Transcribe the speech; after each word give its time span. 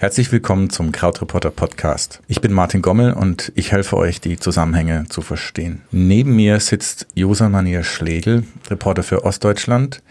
Herzlich 0.00 0.32
willkommen 0.32 0.70
zum 0.70 0.92
Krautreporter 0.92 1.50
Podcast. 1.50 2.22
Ich 2.26 2.40
bin 2.40 2.54
Martin 2.54 2.80
Gommel 2.80 3.12
und 3.12 3.52
ich 3.54 3.70
helfe 3.70 3.98
euch, 3.98 4.18
die 4.18 4.38
Zusammenhänge 4.38 5.04
zu 5.10 5.20
verstehen. 5.20 5.82
Neben 5.90 6.34
mir 6.36 6.58
sitzt 6.58 7.06
Josa 7.14 7.50
Manier 7.50 7.82
Schlegel, 7.82 8.44
Reporter 8.70 9.02
für 9.02 9.26
Ostdeutschland, 9.26 10.02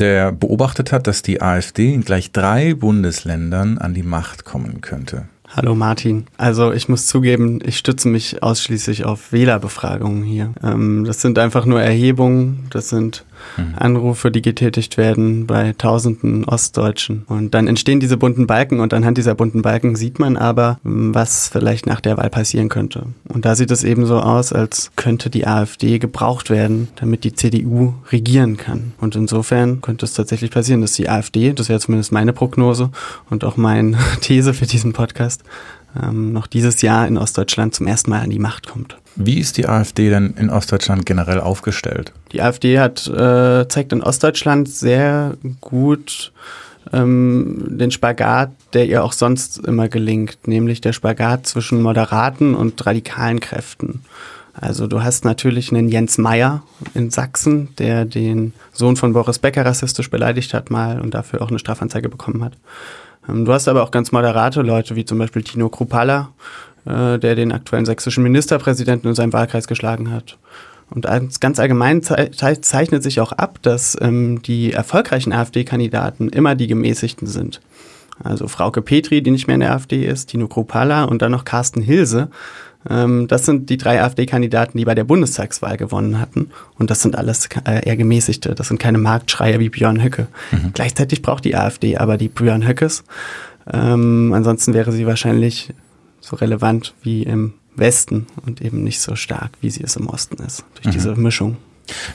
der 0.00 0.32
beobachtet 0.32 0.90
hat, 0.90 1.06
dass 1.06 1.22
die 1.22 1.40
AfD 1.40 1.94
in 1.94 2.00
gleich 2.00 2.32
drei 2.32 2.74
Bundesländern 2.74 3.78
an 3.78 3.94
die 3.94 4.02
Macht 4.02 4.44
kommen 4.44 4.80
könnte. 4.80 5.28
Hallo 5.46 5.76
Martin. 5.76 6.26
Also 6.36 6.72
ich 6.72 6.88
muss 6.88 7.06
zugeben, 7.06 7.60
ich 7.64 7.78
stütze 7.78 8.08
mich 8.08 8.42
ausschließlich 8.42 9.04
auf 9.04 9.30
Wählerbefragungen 9.30 10.24
hier. 10.24 10.52
Ähm, 10.64 11.04
das 11.04 11.22
sind 11.22 11.38
einfach 11.38 11.64
nur 11.64 11.80
Erhebungen, 11.80 12.66
das 12.70 12.88
sind 12.88 13.24
mhm. 13.56 13.74
Anrufe, 13.76 14.30
die 14.30 14.42
getätigt 14.42 14.96
werden 14.96 15.46
bei 15.46 15.74
tausenden 15.76 16.44
Ostdeutschen. 16.44 17.24
Und 17.26 17.54
dann 17.54 17.66
entstehen 17.66 18.00
diese 18.00 18.16
bunten 18.16 18.46
Balken 18.46 18.80
und 18.80 18.94
anhand 18.94 19.18
dieser 19.18 19.34
bunten 19.34 19.62
Balken 19.62 19.96
sieht 19.96 20.18
man 20.18 20.36
aber, 20.36 20.78
was 20.82 21.48
vielleicht 21.48 21.86
nach 21.86 22.00
der 22.00 22.16
Wahl 22.16 22.30
passieren 22.30 22.68
könnte. 22.68 23.06
Und 23.28 23.44
da 23.44 23.54
sieht 23.54 23.70
es 23.70 23.84
eben 23.84 24.06
so 24.06 24.18
aus, 24.18 24.52
als 24.52 24.90
könnte 24.96 25.30
die 25.30 25.46
AfD 25.46 25.98
gebraucht 25.98 26.50
werden, 26.50 26.88
damit 26.96 27.24
die 27.24 27.32
CDU 27.32 27.94
regieren 28.10 28.56
kann. 28.56 28.92
Und 28.98 29.16
insofern 29.16 29.80
könnte 29.80 30.04
es 30.06 30.14
tatsächlich 30.14 30.50
passieren, 30.50 30.80
dass 30.80 30.92
die 30.92 31.08
AfD, 31.08 31.52
das 31.52 31.68
wäre 31.68 31.80
zumindest 31.80 32.12
meine 32.12 32.32
Prognose 32.32 32.90
und 33.30 33.44
auch 33.44 33.56
meine 33.56 33.98
These 34.20 34.54
für 34.54 34.66
diesen 34.66 34.92
Podcast, 34.92 35.42
ähm, 36.00 36.32
noch 36.32 36.46
dieses 36.46 36.82
Jahr 36.82 37.06
in 37.06 37.16
Ostdeutschland 37.16 37.74
zum 37.74 37.86
ersten 37.86 38.10
Mal 38.10 38.20
an 38.20 38.30
die 38.30 38.38
Macht 38.38 38.68
kommt. 38.68 38.96
Wie 39.16 39.38
ist 39.38 39.56
die 39.56 39.66
AfD 39.66 40.10
denn 40.10 40.34
in 40.38 40.50
Ostdeutschland 40.50 41.06
generell 41.06 41.40
aufgestellt? 41.40 42.12
Die 42.32 42.40
AfD 42.40 42.78
hat, 42.78 43.06
äh, 43.08 43.66
zeigt 43.68 43.92
in 43.92 44.02
Ostdeutschland 44.02 44.68
sehr 44.68 45.36
gut 45.60 46.32
ähm, 46.92 47.64
den 47.78 47.90
Spagat, 47.90 48.50
der 48.74 48.86
ihr 48.86 49.02
auch 49.02 49.12
sonst 49.12 49.58
immer 49.58 49.88
gelingt, 49.88 50.46
nämlich 50.46 50.80
der 50.80 50.92
Spagat 50.92 51.46
zwischen 51.46 51.82
moderaten 51.82 52.54
und 52.54 52.84
radikalen 52.86 53.40
Kräften. 53.40 54.02
Also 54.60 54.86
du 54.86 55.02
hast 55.02 55.24
natürlich 55.24 55.70
einen 55.72 55.88
Jens 55.88 56.18
Meyer 56.18 56.62
in 56.94 57.10
Sachsen, 57.10 57.68
der 57.78 58.04
den 58.04 58.52
Sohn 58.72 58.96
von 58.96 59.12
Boris 59.12 59.38
Becker 59.38 59.64
rassistisch 59.64 60.10
beleidigt 60.10 60.52
hat 60.52 60.70
mal 60.70 61.00
und 61.00 61.14
dafür 61.14 61.42
auch 61.42 61.48
eine 61.48 61.60
Strafanzeige 61.60 62.08
bekommen 62.08 62.42
hat. 62.42 62.54
Ähm, 63.28 63.44
du 63.44 63.52
hast 63.52 63.68
aber 63.68 63.82
auch 63.82 63.90
ganz 63.90 64.12
moderate 64.12 64.62
Leute, 64.62 64.96
wie 64.96 65.04
zum 65.04 65.18
Beispiel 65.18 65.42
Tino 65.42 65.68
Krupalla, 65.68 66.30
äh, 66.84 67.18
der 67.18 67.34
den 67.34 67.52
aktuellen 67.52 67.86
sächsischen 67.86 68.22
Ministerpräsidenten 68.22 69.08
in 69.08 69.14
seinem 69.14 69.32
Wahlkreis 69.32 69.68
geschlagen 69.68 70.10
hat. 70.10 70.38
Und 70.90 71.06
ganz 71.40 71.60
allgemein 71.60 72.02
zeichnet 72.02 73.02
sich 73.02 73.20
auch 73.20 73.32
ab, 73.32 73.58
dass 73.60 73.96
ähm, 74.00 74.40
die 74.40 74.72
erfolgreichen 74.72 75.34
AfD-Kandidaten 75.34 76.30
immer 76.30 76.54
die 76.54 76.66
gemäßigten 76.66 77.26
sind. 77.26 77.60
Also 78.24 78.48
Frauke 78.48 78.82
Petri, 78.82 79.22
die 79.22 79.30
nicht 79.30 79.46
mehr 79.46 79.54
in 79.54 79.60
der 79.60 79.72
AfD 79.72 80.04
ist, 80.04 80.30
Tino 80.30 80.48
Krupalla 80.48 81.04
und 81.04 81.22
dann 81.22 81.32
noch 81.32 81.44
Carsten 81.44 81.82
Hilse, 81.82 82.30
das 82.84 83.44
sind 83.44 83.70
die 83.70 83.76
drei 83.76 84.02
AfD-Kandidaten, 84.02 84.78
die 84.78 84.84
bei 84.84 84.94
der 84.94 85.04
Bundestagswahl 85.04 85.76
gewonnen 85.76 86.20
hatten. 86.20 86.50
Und 86.78 86.90
das 86.90 87.02
sind 87.02 87.16
alles 87.16 87.48
äh, 87.64 87.86
eher 87.86 87.96
gemäßigte. 87.96 88.54
Das 88.54 88.68
sind 88.68 88.78
keine 88.78 88.98
Marktschreier 88.98 89.58
wie 89.58 89.68
Björn 89.68 90.02
Höcke. 90.02 90.28
Mhm. 90.52 90.70
Gleichzeitig 90.74 91.22
braucht 91.22 91.44
die 91.44 91.56
AfD 91.56 91.96
aber 91.96 92.16
die 92.16 92.28
Björn 92.28 92.66
Höckes. 92.66 93.04
Ähm, 93.70 94.32
ansonsten 94.32 94.74
wäre 94.74 94.92
sie 94.92 95.06
wahrscheinlich 95.06 95.74
so 96.20 96.36
relevant 96.36 96.94
wie 97.02 97.24
im 97.24 97.54
Westen 97.74 98.26
und 98.44 98.60
eben 98.60 98.82
nicht 98.84 99.00
so 99.00 99.16
stark, 99.16 99.52
wie 99.60 99.70
sie 99.70 99.82
es 99.82 99.96
im 99.96 100.08
Osten 100.08 100.42
ist, 100.42 100.64
durch 100.74 100.86
mhm. 100.86 100.90
diese 100.90 101.14
Mischung. 101.16 101.56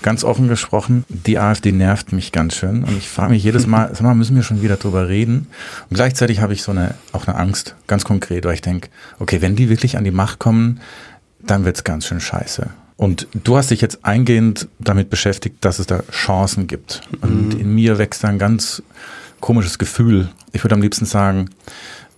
Ganz 0.01 0.23
offen 0.23 0.47
gesprochen, 0.47 1.05
die 1.09 1.39
AfD 1.39 1.71
nervt 1.71 2.13
mich 2.13 2.31
ganz 2.31 2.55
schön 2.55 2.83
und 2.83 2.97
ich 2.97 3.09
frage 3.09 3.31
mich 3.31 3.43
jedes 3.43 3.67
Mal, 3.67 3.89
sag 3.93 4.01
mal, 4.01 4.15
müssen 4.15 4.35
wir 4.35 4.43
schon 4.43 4.61
wieder 4.61 4.77
drüber 4.77 5.07
reden? 5.07 5.47
Und 5.89 5.95
gleichzeitig 5.95 6.41
habe 6.41 6.53
ich 6.53 6.63
so 6.63 6.71
eine, 6.71 6.95
auch 7.11 7.27
eine 7.27 7.37
Angst, 7.37 7.75
ganz 7.87 8.03
konkret, 8.03 8.45
weil 8.45 8.53
ich 8.53 8.61
denke, 8.61 8.89
okay, 9.19 9.41
wenn 9.41 9.55
die 9.55 9.69
wirklich 9.69 9.97
an 9.97 10.03
die 10.03 10.11
Macht 10.11 10.39
kommen, 10.39 10.79
dann 11.39 11.65
wird's 11.65 11.83
ganz 11.83 12.05
schön 12.05 12.19
scheiße. 12.19 12.69
Und 12.95 13.27
du 13.33 13.57
hast 13.57 13.71
dich 13.71 13.81
jetzt 13.81 14.05
eingehend 14.05 14.67
damit 14.79 15.09
beschäftigt, 15.09 15.57
dass 15.61 15.79
es 15.79 15.87
da 15.87 16.03
Chancen 16.11 16.67
gibt. 16.67 17.01
Und 17.21 17.55
mhm. 17.55 17.59
in 17.59 17.75
mir 17.75 17.97
wächst 17.97 18.23
da 18.23 18.29
ein 18.29 18.39
ganz 18.39 18.83
komisches 19.39 19.77
Gefühl. 19.77 20.29
Ich 20.53 20.63
würde 20.63 20.75
am 20.75 20.81
liebsten 20.81 21.05
sagen, 21.05 21.49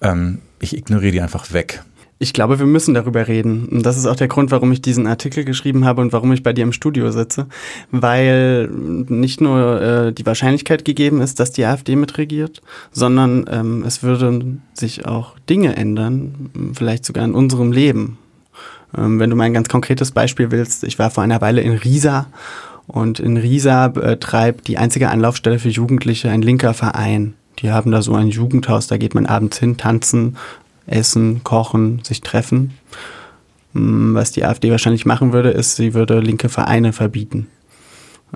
ähm, 0.02 0.40
ich 0.60 0.78
ignoriere 0.78 1.12
die 1.12 1.22
einfach 1.22 1.54
weg. 1.54 1.82
Ich 2.18 2.32
glaube, 2.32 2.60
wir 2.60 2.66
müssen 2.66 2.94
darüber 2.94 3.28
reden. 3.28 3.68
Und 3.68 3.86
das 3.86 3.98
ist 3.98 4.06
auch 4.06 4.16
der 4.16 4.30
Grund, 4.30 4.50
warum 4.52 4.72
ich 4.72 4.82
diesen 4.82 5.06
Artikel 5.06 5.44
geschrieben 5.44 5.84
habe 5.84 6.02
und 6.02 6.14
warum 6.14 6.32
ich 6.32 6.44
bei 6.44 6.54
dir 6.54 6.64
im 6.64 6.72
Studio 6.72 7.12
sitze. 7.12 7.48
Weil 7.92 8.68
nicht 8.70 9.42
nur 9.42 9.82
äh, 9.82 10.14
die 10.14 10.26
Wahrscheinlichkeit 10.26 10.86
gegeben 10.86 11.20
ist, 11.20 11.42
dass 11.42 11.52
die 11.52 11.66
AfD 11.66 11.98
mitregiert, 11.98 12.62
sondern 12.92 13.46
ähm, 13.52 13.84
es 13.86 14.02
würden 14.02 14.62
sich 14.74 15.06
auch 15.06 15.38
Dinge 15.50 15.76
ändern, 15.76 16.72
vielleicht 16.74 17.04
sogar 17.04 17.26
in 17.26 17.34
unserem 17.34 17.74
Leben. 17.74 18.18
Ähm, 18.98 19.20
wenn 19.20 19.30
du 19.30 19.36
mal 19.36 19.46
ein 19.46 19.54
ganz 19.54 19.68
konkretes 19.68 20.12
Beispiel 20.12 20.52
willst, 20.52 20.86
ich 20.86 20.98
war 20.98 21.12
vor 21.12 21.24
einer 21.24 21.42
Weile 21.42 21.62
in 21.62 21.74
Riesa 21.74 22.28
und 22.88 23.20
in 23.20 23.36
Riesa 23.36 23.88
äh, 23.88 24.18
treibt 24.18 24.68
die 24.68 24.78
einzige 24.78 25.10
Anlaufstelle 25.10 25.60
für 25.60 25.70
Jugendliche 25.70 26.30
ein 26.30 26.42
linker 26.42 26.74
Verein. 26.74 27.34
Die 27.60 27.72
haben 27.72 27.92
da 27.92 28.02
so 28.02 28.14
ein 28.14 28.28
Jugendhaus, 28.28 28.88
da 28.88 28.98
geht 28.98 29.16
man 29.16 29.26
abends 29.26 29.60
hin, 29.60 29.78
tanzen, 29.78 30.38
essen, 30.88 31.44
kochen, 31.44 32.02
sich 32.04 32.22
treffen. 32.22 32.74
Mm, 33.74 34.16
was 34.16 34.32
die 34.32 34.46
AfD 34.46 34.72
wahrscheinlich 34.72 35.06
machen 35.06 35.34
würde, 35.34 35.50
ist, 35.50 35.76
sie 35.76 35.94
würde 35.94 36.20
linke 36.20 36.50
Vereine 36.50 36.94
verbieten. 36.94 37.48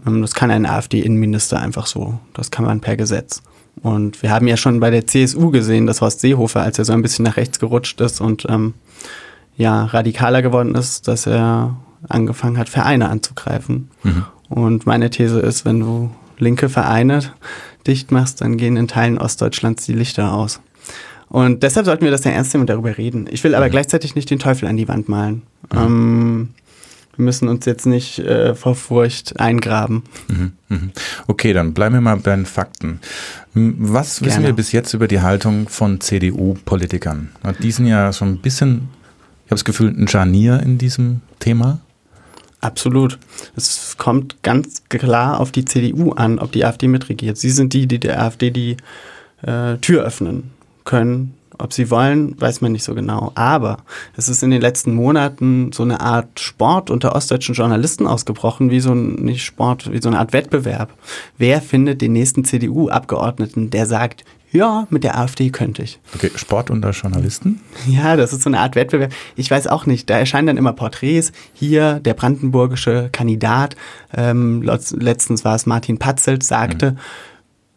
Ähm, 0.06 0.22
das 0.22 0.34
kann 0.34 0.52
ein 0.52 0.66
AfD-Innenminister 0.66 1.60
einfach 1.60 1.86
so. 1.86 2.20
Das 2.34 2.52
kann 2.52 2.66
man 2.66 2.82
per 2.82 2.98
Gesetz. 2.98 3.42
Und 3.82 4.22
wir 4.22 4.32
haben 4.32 4.48
ja 4.48 4.58
schon 4.58 4.80
bei 4.80 4.90
der 4.90 5.08
CSU 5.08 5.52
gesehen, 5.52 5.88
dass 5.88 6.02
Horst 6.02 6.20
Seehofer, 6.20 6.62
als 6.62 6.80
er 6.80 6.86
so 6.86 6.94
ein 6.94 7.02
bisschen 7.02 7.24
nach 7.24 7.38
rechts 7.38 7.60
gerutscht 7.60 8.02
ist 8.02 8.20
und 8.20 8.46
ähm, 8.50 8.74
ja 9.56 9.86
radikaler 9.86 10.42
geworden 10.42 10.76
ist, 10.76 11.08
dass 11.08 11.26
er 11.26 11.78
angefangen 12.08 12.58
hat, 12.58 12.70
Vereine 12.70 13.10
anzugreifen. 13.10 13.90
Mhm. 14.04 14.26
Und 14.50 14.86
meine 14.86 15.10
These 15.10 15.40
ist, 15.40 15.66
wenn 15.66 15.80
du 15.80 16.10
linke 16.38 16.70
Vereine 16.70 17.22
dicht 17.86 18.12
machst, 18.12 18.42
dann 18.42 18.58
gehen 18.58 18.78
in 18.78 18.88
Teilen 18.88 19.18
Ostdeutschlands 19.18 19.86
die 19.86 19.94
Lichter 19.94 20.34
aus. 20.34 20.60
Und 21.30 21.62
deshalb 21.64 21.86
sollten 21.86 22.04
wir 22.04 22.12
das 22.12 22.24
ja 22.24 22.32
ernst 22.32 22.54
nehmen 22.54 22.62
und 22.62 22.70
darüber 22.70 22.98
reden. 22.98 23.28
Ich 23.30 23.44
will 23.44 23.56
aber 23.56 23.68
mhm. 23.68 23.72
gleichzeitig 23.72 24.16
nicht 24.16 24.30
den 24.30 24.40
Teufel 24.40 24.68
an 24.68 24.78
die 24.78 24.88
Wand 24.88 25.08
malen. 25.08 25.44
Mhm. 25.72 25.80
Ähm, 25.80 26.50
wir 27.16 27.26
müssen 27.26 27.50
uns 27.50 27.66
jetzt 27.66 27.86
nicht 27.86 28.20
äh, 28.20 28.56
vor 28.56 28.76
Furcht 28.76 29.40
eingraben. 29.40 30.04
Mhm, 30.30 30.54
mhm. 30.70 30.92
Okay, 31.28 31.54
dann 31.54 31.74
bleiben 31.74 31.96
wir 31.96 32.02
mal 32.02 32.16
bei 32.18 32.36
den 32.36 32.46
Fakten. 32.46 33.02
Was 33.54 34.20
Gerne. 34.20 34.32
wissen 34.32 34.44
wir 34.46 34.54
bis 34.54 34.72
jetzt 34.72 34.94
über 34.94 35.08
die 35.08 35.20
Haltung 35.20 35.68
von 35.68 36.00
CDU-Politikern? 36.00 37.30
Die 37.62 37.72
sind 37.72 37.88
ja 37.88 38.12
so 38.14 38.26
ein 38.26 38.38
bisschen, 38.38 38.88
ich 39.46 39.52
habe 39.52 39.56
das 39.56 39.66
Gefühl, 39.66 39.90
ein 39.90 40.06
Janier 40.08 40.62
in 40.62 40.78
diesem 40.78 41.22
Thema. 41.40 41.80
Absolut. 42.62 43.20
Es 43.56 43.98
kommt 43.98 44.42
ganz 44.42 44.84
klar 44.90 45.40
auf 45.40 45.52
die 45.52 45.66
CDU 45.66 46.14
an, 46.14 46.40
ob 46.40 46.54
die 46.54 46.66
AfD 46.66 46.88
mitregiert. 46.88 47.38
Sie 47.38 47.50
sind 47.50 47.74
die, 47.74 47.86
die 47.86 48.00
der 48.00 48.22
AfD 48.22 48.50
die 48.50 48.78
äh, 49.42 49.78
Tür 49.78 50.04
öffnen 50.04 50.52
können. 50.90 51.36
Ob 51.60 51.74
sie 51.74 51.92
wollen, 51.92 52.40
weiß 52.40 52.62
man 52.62 52.72
nicht 52.72 52.86
so 52.86 52.96
genau. 52.96 53.34
Aber 53.36 53.80
es 54.16 54.30
ist 54.30 54.42
in 54.44 54.50
den 54.50 54.62
letzten 54.62 54.94
Monaten 54.94 55.72
so 55.74 55.84
eine 55.84 56.00
Art 56.00 56.40
Sport 56.40 56.90
unter 56.90 57.16
ostdeutschen 57.16 57.54
Journalisten 57.54 58.08
ausgebrochen, 58.08 58.72
wie 58.72 58.80
so 58.80 58.94
ein, 58.94 59.16
nicht 59.16 59.44
Sport, 59.44 59.92
wie 59.92 60.02
so 60.02 60.08
eine 60.10 60.20
Art 60.20 60.34
Wettbewerb. 60.34 60.94
Wer 61.38 61.62
findet 61.62 62.02
den 62.02 62.14
nächsten 62.14 62.46
CDU-Abgeordneten, 62.46 63.70
der 63.70 63.86
sagt, 63.86 64.24
ja, 64.52 64.88
mit 64.90 65.04
der 65.04 65.20
AfD 65.20 65.50
könnte 65.50 65.84
ich. 65.84 66.00
Okay, 66.16 66.32
Sport 66.34 66.72
unter 66.72 66.90
Journalisten? 66.92 67.60
Ja, 67.88 68.16
das 68.16 68.34
ist 68.34 68.42
so 68.42 68.50
eine 68.50 68.60
Art 68.60 68.76
Wettbewerb. 68.76 69.12
Ich 69.36 69.52
weiß 69.52 69.68
auch 69.68 69.86
nicht. 69.86 70.10
Da 70.10 70.18
erscheinen 70.18 70.48
dann 70.48 70.58
immer 70.58 70.74
Porträts. 70.74 71.34
Hier 71.54 72.00
der 72.00 72.16
brandenburgische 72.16 73.10
Kandidat, 73.12 73.76
ähm, 74.16 74.64
letztens 74.64 75.46
war 75.46 75.56
es 75.56 75.68
Martin 75.68 76.00
Patzelt, 76.00 76.44
sagte, 76.44 76.92
mhm 76.92 76.98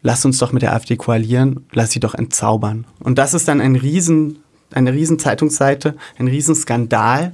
lass 0.03 0.25
uns 0.25 0.37
doch 0.37 0.51
mit 0.51 0.61
der 0.61 0.73
AfD 0.73 0.97
koalieren, 0.97 1.65
lass 1.71 1.91
sie 1.91 1.99
doch 1.99 2.13
entzaubern. 2.13 2.85
Und 2.99 3.17
das 3.17 3.33
ist 3.33 3.47
dann 3.47 3.61
ein 3.61 3.75
riesen, 3.75 4.39
eine 4.71 4.93
riesen 4.93 5.17
Zeitungsseite, 5.17 5.95
ein 6.19 6.27
riesen 6.27 6.55
Skandal. 6.55 7.31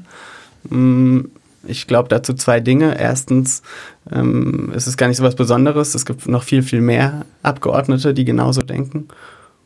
Mm, 0.70 1.22
ich 1.68 1.88
glaube 1.88 2.08
dazu 2.08 2.34
zwei 2.34 2.60
Dinge. 2.60 2.98
Erstens, 2.98 3.64
ähm, 4.12 4.72
es 4.74 4.88
ist 4.88 4.98
gar 4.98 5.08
nicht 5.08 5.18
so 5.18 5.24
was 5.24 5.36
Besonderes. 5.36 5.96
Es 5.96 6.06
gibt 6.06 6.28
noch 6.28 6.44
viel, 6.44 6.64
viel 6.64 6.82
mehr 6.82 7.26
Abgeordnete, 7.44 8.14
die 8.14 8.24
genauso 8.24 8.62
denken. 8.62 9.08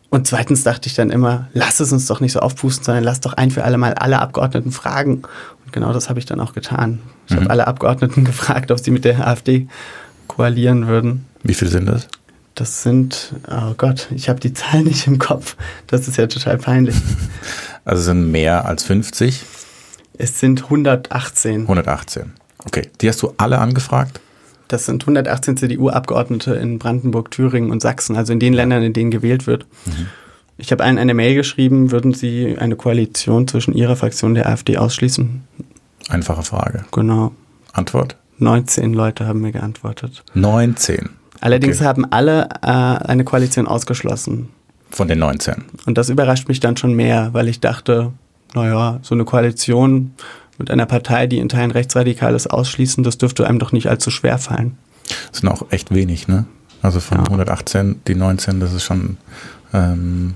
Und 0.10 0.28
zweitens 0.28 0.64
dachte 0.64 0.88
ich 0.88 0.96
dann 0.96 1.10
immer, 1.10 1.50
lass 1.54 1.80
es 1.80 1.92
uns 1.92 2.06
doch 2.06 2.20
nicht 2.20 2.34
so 2.34 2.40
aufpusten, 2.40 2.86
sondern 2.86 3.04
lass 3.04 3.20
doch 3.20 3.34
ein 3.34 3.52
für 3.52 3.64
alle 3.64 3.78
Mal 3.78 3.96
alle 3.96 4.20
Abgeordneten 4.20 4.72
fragen. 4.72 5.24
Und 5.66 5.74
genau 5.74 5.92
das 5.92 6.08
habe 6.08 6.20
ich 6.20 6.26
dann 6.26 6.40
auch 6.40 6.54
getan. 6.54 7.00
Ich 7.28 7.34
mhm. 7.34 7.42
habe 7.42 7.50
alle 7.50 7.68
Abgeordneten 7.68 8.24
gefragt, 8.26 8.72
ob 8.72 8.80
sie 8.80 8.92
mit 8.92 9.06
der 9.06 9.28
AfD 9.28 9.68
koalieren 10.28 10.88
würden. 10.88 11.26
Wie 11.44 11.54
viele 11.54 11.72
sind 11.72 11.88
das? 11.88 12.08
Das 12.56 12.84
sind, 12.84 13.34
oh 13.50 13.74
Gott, 13.78 14.10
ich 14.14 14.30
habe 14.30 14.40
die 14.40 14.54
Zahl 14.54 14.84
nicht 14.84 15.08
im 15.08 15.18
Kopf. 15.18 15.56
Das 15.88 16.08
ist 16.08 16.18
ja 16.18 16.28
total 16.28 16.58
peinlich. 16.58 16.96
Also 17.86 18.04
sind 18.04 18.32
mehr 18.32 18.66
als 18.66 18.84
50? 18.84 19.44
Es 20.18 20.40
sind 20.40 20.64
118. 20.64 21.62
118. 21.64 22.34
Okay, 22.66 22.90
die 23.02 23.10
hast 23.10 23.22
du 23.22 23.34
alle 23.38 23.58
angefragt? 23.58 24.22
Das 24.68 24.86
sind 24.86 25.04
118 25.04 25.58
CDU-Abgeordnete 25.58 26.54
in 26.54 26.80
Brandenburg, 26.80 27.32
Thüringen 27.32 27.72
und 27.72 27.82
Sachsen, 27.82 28.16
also 28.16 28.32
in 28.32 28.40
den 28.40 28.54
Ländern, 28.54 28.84
in 28.84 28.94
denen 28.94 29.12
gewählt 29.12 29.48
wird. 29.48 29.66
Mhm. 29.86 30.08
Ich 30.58 30.72
habe 30.72 30.84
allen 30.84 30.98
eine 30.98 31.14
Mail 31.14 31.36
geschrieben, 31.36 31.92
würden 31.92 32.14
Sie 32.14 32.56
eine 32.58 32.76
Koalition 32.76 33.48
zwischen 33.48 33.74
Ihrer 33.74 33.96
Fraktion 33.96 34.36
der 34.36 34.48
AfD 34.48 34.78
ausschließen? 34.78 35.44
Einfache 36.10 36.44
Frage. 36.44 36.86
Genau. 36.92 37.34
Antwort? 37.74 38.16
19 38.38 38.94
Leute 38.94 39.28
haben 39.28 39.42
mir 39.42 39.52
geantwortet. 39.52 40.24
19. 40.36 41.10
Allerdings 41.44 41.78
Okay. 41.78 41.86
haben 41.88 42.06
alle 42.12 42.48
äh, 42.62 42.68
eine 42.68 43.26
Koalition 43.26 43.68
ausgeschlossen. 43.68 44.48
Von 44.92 45.08
den 45.10 45.20
19. 45.20 45.56
Und 45.86 45.98
das 45.98 46.10
überrascht 46.10 46.48
mich 46.48 46.60
dann 46.62 46.78
schon 46.78 46.94
mehr, 46.94 47.30
weil 47.34 47.50
ich 47.50 47.60
dachte, 47.60 48.12
naja, 48.54 49.00
so 49.02 49.14
eine 49.14 49.26
Koalition 49.26 50.14
mit 50.58 50.72
einer 50.72 50.86
Partei, 50.86 51.28
die 51.28 51.40
in 51.40 51.50
Teilen 51.50 51.72
rechtsradikal 51.72 52.34
ist, 52.36 52.48
ausschließen, 52.48 53.04
das 53.04 53.18
dürfte 53.18 53.46
einem 53.46 53.60
doch 53.60 53.72
nicht 53.74 53.88
allzu 53.90 54.10
schwer 54.10 54.38
fallen. 54.38 54.78
Das 55.32 55.42
sind 55.42 55.50
auch 55.50 55.66
echt 55.72 55.94
wenig, 55.94 56.28
ne? 56.30 56.46
Also 56.82 57.00
von 57.02 57.18
Ja. 57.18 57.24
118, 57.26 58.02
die 58.08 58.16
19, 58.16 58.60
das 58.62 58.72
ist 58.72 58.84
schon, 58.84 59.18
ähm, 59.74 60.36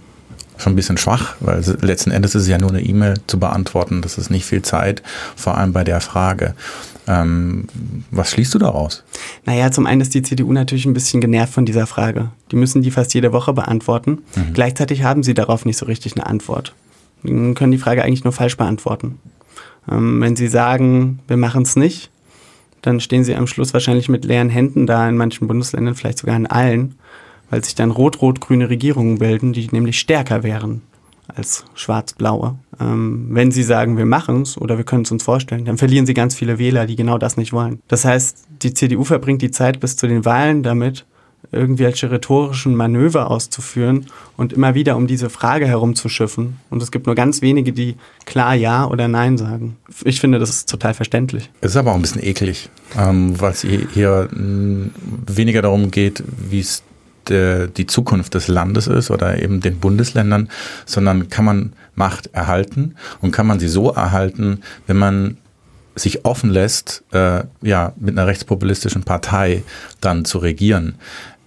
schon 0.57 0.73
ein 0.73 0.75
bisschen 0.75 0.97
schwach, 0.97 1.35
weil 1.39 1.63
letzten 1.81 2.11
Endes 2.11 2.35
ist 2.35 2.41
es 2.43 2.47
ja 2.49 2.57
nur 2.57 2.71
eine 2.71 2.81
E-Mail 2.81 3.13
zu 3.27 3.39
beantworten. 3.39 4.01
Das 4.01 4.17
ist 4.17 4.29
nicht 4.29 4.45
viel 4.45 4.63
Zeit, 4.63 5.03
vor 5.37 5.57
allem 5.57 5.71
bei 5.71 5.83
der 5.85 6.01
Frage. 6.01 6.53
Ähm, 7.07 7.65
was 8.11 8.31
schließt 8.31 8.53
du 8.53 8.59
daraus? 8.59 9.03
Naja, 9.45 9.71
zum 9.71 9.85
einen 9.85 10.01
ist 10.01 10.13
die 10.13 10.21
CDU 10.21 10.51
natürlich 10.51 10.85
ein 10.85 10.93
bisschen 10.93 11.21
genervt 11.21 11.53
von 11.53 11.65
dieser 11.65 11.87
Frage. 11.87 12.31
Die 12.51 12.57
müssen 12.57 12.81
die 12.81 12.91
fast 12.91 13.13
jede 13.13 13.31
Woche 13.31 13.53
beantworten. 13.53 14.19
Gleichzeitig 14.53 15.03
haben 15.03 15.23
sie 15.23 15.33
darauf 15.33 15.65
nicht 15.65 15.77
so 15.77 15.85
richtig 15.85 16.15
eine 16.15 16.27
Antwort. 16.27 16.75
Die 17.23 17.53
können 17.53 17.71
die 17.71 17.77
Frage 17.77 18.03
eigentlich 18.03 18.23
nur 18.23 18.33
falsch 18.33 18.57
beantworten. 18.57 19.19
Ähm, 19.89 20.21
wenn 20.21 20.35
sie 20.35 20.47
sagen, 20.47 21.19
wir 21.27 21.37
machen 21.37 21.63
es 21.63 21.75
nicht, 21.75 22.11
dann 22.81 22.99
stehen 22.99 23.23
sie 23.23 23.35
am 23.35 23.47
Schluss 23.47 23.73
wahrscheinlich 23.73 24.09
mit 24.09 24.25
leeren 24.25 24.49
Händen 24.49 24.85
da, 24.85 25.07
in 25.07 25.17
manchen 25.17 25.47
Bundesländern, 25.47 25.95
vielleicht 25.95 26.19
sogar 26.19 26.35
in 26.35 26.45
allen, 26.45 26.95
weil 27.49 27.63
sich 27.63 27.75
dann 27.75 27.91
rot-rot-grüne 27.91 28.69
Regierungen 28.69 29.17
bilden, 29.17 29.53
die 29.53 29.67
nämlich 29.71 29.97
stärker 29.99 30.43
wären 30.43 30.81
als 31.35 31.65
schwarz-blaue. 31.75 32.55
Ähm, 32.79 33.27
wenn 33.31 33.51
sie 33.51 33.63
sagen, 33.63 33.97
wir 33.97 34.05
machen 34.05 34.41
es 34.43 34.57
oder 34.57 34.77
wir 34.77 34.85
können 34.85 35.03
es 35.03 35.11
uns 35.11 35.23
vorstellen, 35.23 35.65
dann 35.65 35.77
verlieren 35.77 36.05
sie 36.05 36.13
ganz 36.13 36.35
viele 36.35 36.59
Wähler, 36.59 36.85
die 36.85 36.95
genau 36.95 37.17
das 37.17 37.37
nicht 37.37 37.53
wollen. 37.53 37.79
Das 37.87 38.05
heißt, 38.05 38.37
die 38.61 38.73
CDU 38.73 39.03
verbringt 39.03 39.41
die 39.41 39.51
Zeit 39.51 39.79
bis 39.79 39.97
zu 39.97 40.07
den 40.07 40.25
Wahlen 40.25 40.63
damit, 40.63 41.05
irgendwelche 41.51 42.11
rhetorischen 42.11 42.75
Manöver 42.75 43.31
auszuführen 43.31 44.07
und 44.35 44.51
immer 44.53 44.75
wieder 44.75 44.97
um 44.97 45.07
diese 45.07 45.29
Frage 45.29 45.65
herumzuschiffen. 45.65 46.57
Und 46.69 46.83
es 46.83 46.91
gibt 46.91 47.05
nur 47.05 47.15
ganz 47.15 47.41
wenige, 47.41 47.71
die 47.71 47.95
klar 48.25 48.53
Ja 48.55 48.85
oder 48.85 49.07
Nein 49.07 49.37
sagen. 49.37 49.77
Ich 50.03 50.19
finde, 50.19 50.39
das 50.39 50.49
ist 50.49 50.69
total 50.69 50.93
verständlich. 50.93 51.49
Es 51.61 51.71
ist 51.71 51.77
aber 51.77 51.91
auch 51.91 51.95
ein 51.95 52.01
bisschen 52.01 52.23
eklig, 52.23 52.69
ähm, 52.97 53.39
weil 53.39 53.51
es 53.51 53.61
hier- 53.61 54.27
mh, 54.31 54.89
weniger 55.27 55.61
darum 55.61 55.89
geht, 55.91 56.21
wie 56.49 56.59
es 56.59 56.83
der, 57.29 57.67
die 57.67 57.87
Zukunft 57.87 58.33
des 58.33 58.47
Landes 58.47 58.87
ist 58.87 59.11
oder 59.11 59.41
eben 59.41 59.61
den 59.61 59.79
Bundesländern, 59.79 60.49
sondern 60.85 61.29
kann 61.29 61.45
man 61.45 61.73
Macht 61.95 62.27
erhalten 62.33 62.95
und 63.21 63.31
kann 63.31 63.47
man 63.47 63.59
sie 63.59 63.67
so 63.67 63.91
erhalten, 63.91 64.61
wenn 64.85 64.97
man 64.97 65.37
sich 65.99 66.25
offen 66.25 66.49
lässt, 66.49 67.03
äh, 67.11 67.43
ja, 67.61 67.93
mit 67.97 68.17
einer 68.17 68.27
rechtspopulistischen 68.27 69.03
Partei 69.03 69.63
dann 70.01 70.25
zu 70.25 70.37
regieren. 70.37 70.95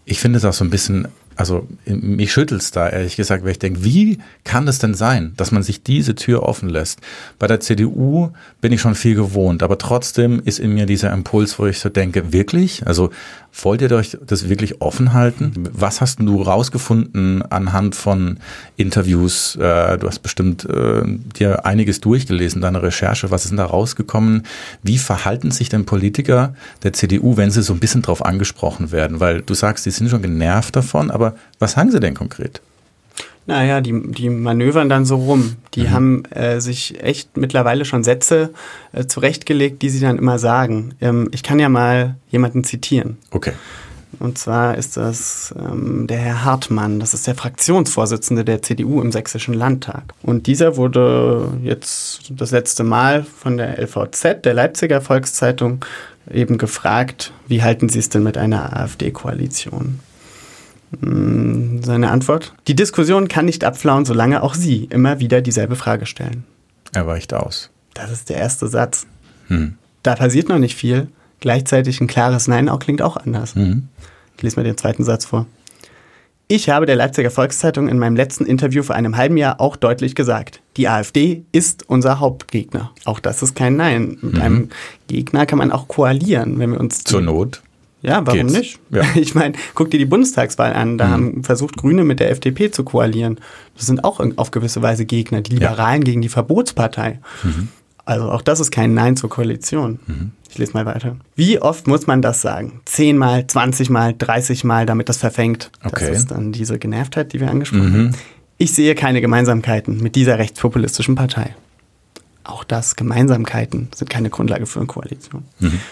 Ich 0.05 0.19
finde 0.21 0.39
es 0.39 0.45
auch 0.45 0.53
so 0.53 0.65
ein 0.65 0.71
bisschen, 0.71 1.07
also 1.37 1.67
mich 1.87 2.33
schüttelt's 2.33 2.73
da, 2.73 2.89
ehrlich 2.89 3.17
gesagt, 3.17 3.45
weil 3.45 3.53
ich 3.53 3.59
denke, 3.59 3.85
wie 3.85 4.19
kann 4.45 4.67
es 4.67 4.79
denn 4.79 4.95
sein, 4.95 5.33
dass 5.37 5.53
man 5.53 5.63
sich 5.63 5.83
diese 5.83 6.15
Tür 6.15 6.43
offen 6.43 6.69
lässt? 6.69 7.01
Bei 7.39 7.47
der 7.47 7.61
CDU 7.61 8.31
bin 8.61 8.73
ich 8.73 8.81
schon 8.81 8.95
viel 8.95 9.15
gewohnt, 9.15 9.63
aber 9.63 9.79
trotzdem 9.79 10.43
ist 10.45 10.59
in 10.59 10.75
mir 10.75 10.87
dieser 10.87 11.13
Impuls, 11.13 11.59
wo 11.59 11.67
ich 11.67 11.79
so 11.79 11.89
denke, 11.89 12.33
wirklich? 12.33 12.87
Also 12.87 13.11
wollt 13.53 13.83
ihr 13.83 13.91
euch 13.93 14.17
das 14.25 14.49
wirklich 14.49 14.81
offen 14.81 15.13
halten? 15.13 15.69
Was 15.73 16.01
hast 16.01 16.21
du 16.21 16.43
rausgefunden 16.43 17.43
anhand 17.43 17.95
von 17.95 18.39
Interviews? 18.77 19.57
Äh, 19.57 19.99
du 19.99 20.07
hast 20.07 20.21
bestimmt 20.21 20.65
äh, 20.65 21.03
dir 21.39 21.67
einiges 21.67 22.01
durchgelesen, 22.01 22.63
deine 22.63 22.83
Recherche. 22.83 23.31
Was 23.31 23.45
ist 23.45 23.51
denn 23.51 23.59
da 23.59 23.67
rausgekommen? 23.67 24.45
Wie 24.83 24.99
verhalten 24.99 25.51
sich 25.51 25.69
denn 25.69 25.85
Politiker 25.85 26.55
der 26.83 26.93
CDU, 26.93 27.37
wenn 27.37 27.51
sie 27.51 27.63
so 27.63 27.73
ein 27.73 27.81
bisschen 27.81 28.03
drauf 28.03 28.25
angesprochen 28.25 28.93
werden? 28.93 29.21
Weil 29.21 29.43
du 29.43 29.55
sagst, 29.55 29.87
die 29.87 29.91
sind 29.91 30.09
schon 30.11 30.23
genervt 30.23 30.77
davon, 30.77 31.11
aber 31.11 31.35
was 31.59 31.73
sagen 31.73 31.91
sie 31.91 32.01
denn 32.01 32.15
konkret? 32.15 32.61
Naja, 33.47 33.81
die, 33.81 34.13
die 34.13 34.31
manövern 34.31 34.89
dann 34.89 35.05
so 35.05 35.17
rum. 35.17 35.57
Die 35.75 35.91
haben 35.91 36.25
äh, 36.27 36.61
sich 36.61 37.03
echt 37.03 37.37
mittlerweile 37.37 37.85
schon 37.85 38.05
Sätze 38.05 38.51
äh, 38.93 39.07
zurechtgelegt, 39.07 39.83
die 39.83 39.89
sie 39.89 40.01
dann 40.01 40.19
immer 40.19 40.39
sagen. 40.39 40.95
Ähm, 41.01 41.29
ich 41.33 41.43
kann 41.43 41.59
ja 41.59 41.69
mal 41.69 42.17
jemanden 42.31 42.63
zitieren. 42.63 43.17
Okay. 43.31 43.53
Und 44.19 44.37
zwar 44.39 44.77
ist 44.77 44.97
das 44.97 45.55
ähm, 45.59 46.07
der 46.07 46.19
Herr 46.19 46.45
Hartmann, 46.45 47.01
das 47.01 47.15
ist 47.15 47.27
der 47.27 47.35
Fraktionsvorsitzende 47.35 48.45
der 48.45 48.61
CDU 48.61 49.01
im 49.01 49.13
Sächsischen 49.13 49.55
Landtag. 49.55 50.03
Und 50.23 50.47
dieser 50.47 50.77
wurde 50.77 51.53
jetzt 51.63 52.31
das 52.31 52.51
letzte 52.51 52.85
Mal 52.85 53.25
von 53.25 53.57
der 53.57 53.79
LVZ, 53.81 54.45
der 54.45 54.55
Leipziger 54.55 55.01
Volkszeitung, 55.01 55.85
eben 56.31 56.59
gefragt, 56.59 57.33
wie 57.49 57.63
halten 57.63 57.89
Sie 57.89 57.99
es 57.99 58.11
denn 58.11 58.23
mit 58.23 58.37
einer 58.37 58.77
AfD-Koalition? 58.77 60.01
Hm, 61.01 61.83
Seine 61.83 62.11
Antwort? 62.11 62.55
Die 62.67 62.75
Diskussion 62.75 63.29
kann 63.29 63.45
nicht 63.45 63.65
abflauen, 63.65 64.05
solange 64.05 64.43
auch 64.43 64.55
Sie 64.55 64.85
immer 64.91 65.21
wieder 65.21 65.41
dieselbe 65.41 65.77
Frage 65.77 66.07
stellen. 66.07 66.45
Er 66.93 67.07
weicht 67.07 67.33
aus. 67.33 67.71
Das 67.95 68.11
ist 68.11 68.29
der 68.29 68.37
erste 68.39 68.69
Satz. 68.69 69.07
Hm. 69.49 69.77
Da 70.03 70.15
passiert 70.17 70.49
noch 70.49 70.59
nicht 70.59 70.77
viel. 70.77 71.09
Gleichzeitig 71.41 72.01
ein 72.01 72.07
klares 72.07 72.49
Nein 72.49 72.69
auch 72.69 72.79
klingt 72.79 73.03
auch 73.03 73.17
anders. 73.17 73.55
Mhm. 73.55 73.89
Ich 74.37 74.43
lese 74.43 74.57
mal 74.57 74.65
den 74.65 74.77
zweiten 74.77 75.05
Satz 75.05 75.25
vor. 75.25 75.47
Ich 76.49 76.69
habe 76.69 76.85
der 76.85 76.97
Leipziger 76.97 77.31
Volkszeitung 77.31 77.89
in 77.89 77.99
meinem 77.99 78.17
letzten 78.17 78.45
Interview 78.45 78.83
vor 78.83 78.97
einem 78.97 79.17
halben 79.17 79.37
Jahr 79.37 79.61
auch 79.61 79.77
deutlich 79.77 80.17
gesagt, 80.17 80.61
die 80.77 80.89
AfD 80.89 81.45
ist 81.53 81.89
unser 81.89 82.19
Hauptgegner. 82.19 82.91
Auch 83.05 83.21
das 83.21 83.41
ist 83.43 83.55
kein 83.55 83.77
Nein. 83.77 84.19
Mit 84.21 84.41
einem 84.41 84.69
Gegner 85.07 85.47
kann 85.47 85.59
man 85.59 85.71
auch 85.71 85.87
koalieren, 85.87 86.59
wenn 86.59 86.73
wir 86.73 86.81
uns 86.81 87.05
Zur 87.05 87.21
Not. 87.21 87.63
Ja, 88.03 88.27
warum 88.27 88.41
geht's. 88.41 88.53
nicht? 88.53 88.81
Ja. 88.91 89.03
Ich 89.15 89.35
meine, 89.35 89.55
guck 89.75 89.91
dir 89.91 89.99
die 89.99 90.07
Bundestagswahl 90.07 90.73
an. 90.73 90.99
Da 90.99 91.09
haben 91.09 91.45
versucht 91.45 91.77
Grüne 91.77 92.05
mit 92.05 92.21
der 92.21 92.31
FDP 92.31 92.71
zu 92.71 92.85
koalieren. 92.85 93.39
Das 93.77 93.87
sind 93.87 94.05
auch 94.05 94.21
auf 94.37 94.51
gewisse 94.51 94.83
Weise 94.83 95.05
Gegner. 95.05 95.41
Die 95.41 95.53
Liberalen 95.55 96.05
gegen 96.05 96.23
die 96.23 96.29
Verbotspartei. 96.29 97.19
Also 98.05 98.31
auch 98.31 98.43
das 98.43 98.61
ist 98.61 98.71
kein 98.71 98.95
Nein 98.95 99.17
zur 99.17 99.31
Koalition. 99.31 100.01
Ich 100.49 100.59
lese 100.59 100.73
mal 100.73 100.87
weiter. 100.87 101.17
Wie 101.37 101.61
oft 101.61 101.87
muss 101.87 102.07
man 102.07 102.23
das 102.23 102.41
sagen? 102.41 102.81
Zehnmal, 102.85 103.47
zwanzigmal, 103.47 104.15
dreißigmal, 104.17 104.87
damit 104.87 105.09
das 105.09 105.19
verfängt. 105.19 105.71
Okay. 105.85 106.09
Das 106.09 106.19
ist 106.19 106.31
dann 106.31 106.53
diese 106.53 106.79
Genervtheit, 106.79 107.33
die 107.33 107.41
wir 107.41 107.51
angesprochen 107.51 107.93
haben. 107.93 108.17
Ich 108.59 108.73
sehe 108.73 108.95
keine 108.95 109.21
Gemeinsamkeiten 109.21 110.03
mit 110.03 110.17
dieser 110.17 110.39
rechtspopulistischen 110.39 111.15
Partei. 111.15 111.55
Auch 112.51 112.65
das, 112.65 112.97
Gemeinsamkeiten 112.97 113.89
sind 113.95 114.11
keine 114.11 114.29
Grundlage 114.29 114.67
für 114.67 114.81
eine 114.81 114.89
Koalition. 114.89 115.45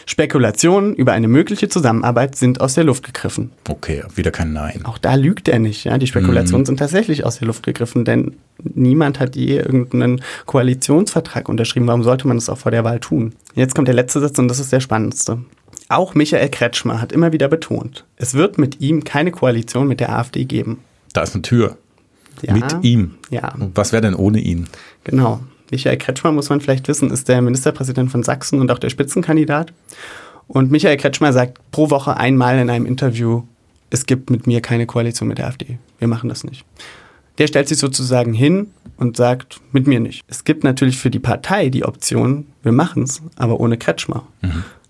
Spekulationen 0.07 0.95
über 0.95 1.12
eine 1.12 1.29
mögliche 1.29 1.69
Zusammenarbeit 1.69 2.35
sind 2.35 2.61
aus 2.61 2.75
der 2.75 2.83
Luft 2.83 3.05
gegriffen. 3.05 3.53
Okay, 3.69 4.03
wieder 4.17 4.33
kein 4.33 4.53
Nein. 4.53 4.85
Auch 4.85 4.99
da 4.99 5.15
lügt 5.15 5.47
er 5.47 5.61
nicht. 5.61 5.85
Ja? 5.85 5.99
Die 5.99 6.09
Spekulationen 6.09 6.67
sind 6.67 6.79
tatsächlich 6.79 7.25
aus 7.25 7.38
der 7.38 7.47
Luft 7.47 7.62
gegriffen, 7.62 8.05
denn 8.05 8.35
niemand 8.62 9.21
hat 9.21 9.37
je 9.37 9.59
irgendeinen 9.59 10.21
Koalitionsvertrag 10.47 11.49
unterschrieben. 11.49 11.87
Warum 11.87 12.03
sollte 12.03 12.27
man 12.27 12.38
das 12.38 12.49
auch 12.49 12.59
vor 12.59 12.73
der 12.73 12.83
Wahl 12.83 12.99
tun? 12.99 13.35
Jetzt 13.55 13.77
kommt 13.77 13.87
der 13.87 13.95
letzte 13.95 14.21
Satz 14.21 14.37
und 14.38 14.49
das 14.49 14.59
ist 14.59 14.73
der 14.73 14.81
spannendste. 14.81 15.38
Auch 15.88 16.15
Michael 16.15 16.49
Kretschmer 16.49 17.00
hat 17.00 17.12
immer 17.12 17.33
wieder 17.33 17.49
betont, 17.49 18.05
es 18.17 18.35
wird 18.35 18.59
mit 18.59 18.81
ihm 18.81 19.05
keine 19.05 19.31
Koalition 19.31 19.87
mit 19.87 20.00
der 20.00 20.12
AfD 20.12 20.45
geben. 20.45 20.81
Da 21.12 21.23
ist 21.23 21.35
eine 21.35 21.43
Tür. 21.43 21.79
Ja. 22.43 22.55
Mit 22.55 22.77
ihm. 22.83 23.15
Ja. 23.31 23.55
Was 23.75 23.93
wäre 23.93 24.03
denn 24.03 24.15
ohne 24.15 24.41
ihn? 24.41 24.67
Genau. 25.05 25.41
Michael 25.71 25.97
Kretschmer, 25.97 26.33
muss 26.33 26.49
man 26.49 26.61
vielleicht 26.61 26.89
wissen, 26.89 27.11
ist 27.11 27.29
der 27.29 27.41
Ministerpräsident 27.43 28.11
von 28.11 28.23
Sachsen 28.23 28.61
und 28.61 28.71
auch 28.71 28.79
der 28.79 28.91
Spitzenkandidat. 28.91 29.73
Und 30.47 30.71
Michael 30.71 30.97
Kretschmer 30.97 31.33
sagt 31.33 31.59
pro 31.71 31.91
Woche 31.91 32.17
einmal 32.17 32.59
in 32.59 32.71
einem 32.71 32.87
Interview, 32.87 33.43
es 33.91 34.07
gibt 34.07 34.31
mit 34.31 34.47
mir 34.47 34.61
keine 34.61 34.87
Koalition 34.87 35.29
mit 35.29 35.39
der 35.39 35.47
AfD. 35.47 35.79
Wir 35.99 36.09
machen 36.09 36.29
das 36.29 36.45
nicht. 36.45 36.65
Der 37.39 37.47
stellt 37.47 37.69
sich 37.69 37.79
sozusagen 37.79 38.33
hin 38.33 38.69
und 38.97 39.17
sagt, 39.17 39.61
mit 39.73 39.87
mir 39.87 40.01
nicht. 40.01 40.25
Es 40.27 40.45
gibt 40.45 40.65
natürlich 40.65 40.99
für 40.99 41.11
die 41.11 41.21
Partei 41.21 41.69
die 41.69 41.85
Option, 41.85 42.47
wir 42.63 42.73
machen 42.73 43.05
es, 43.05 43.23
aber 43.37 43.61
ohne 43.61 43.79
Kretschmer. 43.79 44.27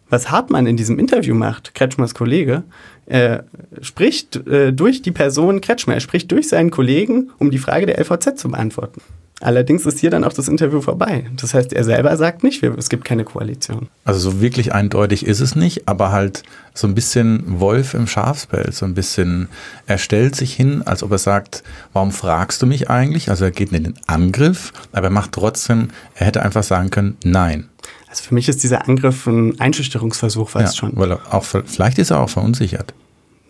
Was 0.08 0.30
Hartmann 0.30 0.66
in 0.66 0.78
diesem 0.78 0.98
Interview 0.98 1.34
macht, 1.34 1.74
Kretschmers 1.74 2.14
Kollege, 2.14 2.62
er 3.04 3.44
spricht 3.82 4.36
äh, 4.46 4.72
durch 4.72 5.02
die 5.02 5.12
Person 5.12 5.60
Kretschmer, 5.60 5.94
er 5.94 6.00
spricht 6.00 6.32
durch 6.32 6.48
seinen 6.48 6.70
Kollegen, 6.70 7.30
um 7.38 7.50
die 7.50 7.58
Frage 7.58 7.86
der 7.86 7.98
LVZ 8.00 8.38
zu 8.38 8.48
beantworten. 8.48 9.02
Allerdings 9.40 9.86
ist 9.86 10.00
hier 10.00 10.10
dann 10.10 10.24
auch 10.24 10.32
das 10.32 10.48
Interview 10.48 10.80
vorbei. 10.80 11.26
Das 11.36 11.54
heißt, 11.54 11.72
er 11.72 11.84
selber 11.84 12.16
sagt 12.16 12.42
nicht, 12.42 12.62
es 12.62 12.88
gibt 12.88 13.04
keine 13.04 13.24
Koalition. 13.24 13.88
Also 14.04 14.18
so 14.18 14.40
wirklich 14.40 14.74
eindeutig 14.74 15.24
ist 15.24 15.40
es 15.40 15.54
nicht, 15.54 15.86
aber 15.86 16.10
halt 16.10 16.42
so 16.74 16.88
ein 16.88 16.94
bisschen 16.94 17.60
Wolf 17.60 17.94
im 17.94 18.08
Schafspelz, 18.08 18.78
so 18.78 18.86
ein 18.86 18.94
bisschen, 18.94 19.48
er 19.86 19.98
stellt 19.98 20.34
sich 20.34 20.54
hin, 20.54 20.82
als 20.84 21.04
ob 21.04 21.12
er 21.12 21.18
sagt, 21.18 21.62
warum 21.92 22.10
fragst 22.10 22.62
du 22.62 22.66
mich 22.66 22.90
eigentlich? 22.90 23.30
Also 23.30 23.44
er 23.44 23.52
geht 23.52 23.72
in 23.72 23.84
den 23.84 23.94
Angriff, 24.08 24.72
aber 24.92 25.06
er 25.06 25.12
macht 25.12 25.32
trotzdem, 25.32 25.90
er 26.16 26.26
hätte 26.26 26.42
einfach 26.42 26.64
sagen 26.64 26.90
können, 26.90 27.16
nein. 27.22 27.68
Also 28.08 28.24
für 28.24 28.34
mich 28.34 28.48
ist 28.48 28.64
dieser 28.64 28.88
Angriff 28.88 29.26
ein 29.26 29.60
Einschüchterungsversuch 29.60 30.48
fast 30.48 30.74
Ja, 30.74 30.80
schon. 30.80 30.96
Weil 30.96 31.12
er 31.12 31.20
auch, 31.32 31.44
vielleicht 31.44 31.98
ist 31.98 32.10
er 32.10 32.20
auch 32.20 32.30
verunsichert. 32.30 32.92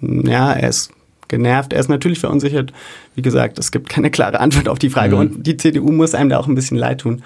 Ja, 0.00 0.52
er 0.52 0.68
ist 0.68 0.90
genervt, 1.28 1.72
er 1.72 1.80
ist 1.80 1.88
natürlich 1.88 2.18
verunsichert. 2.20 2.72
Wie 3.14 3.22
gesagt, 3.22 3.58
es 3.58 3.70
gibt 3.70 3.88
keine 3.88 4.10
klare 4.10 4.40
Antwort 4.40 4.68
auf 4.68 4.78
die 4.78 4.90
Frage 4.90 5.14
Mhm. 5.14 5.20
und 5.20 5.46
die 5.46 5.56
CDU 5.56 5.90
muss 5.92 6.14
einem 6.14 6.30
da 6.30 6.38
auch 6.38 6.46
ein 6.48 6.54
bisschen 6.54 6.76
leid 6.76 7.00
tun. 7.02 7.22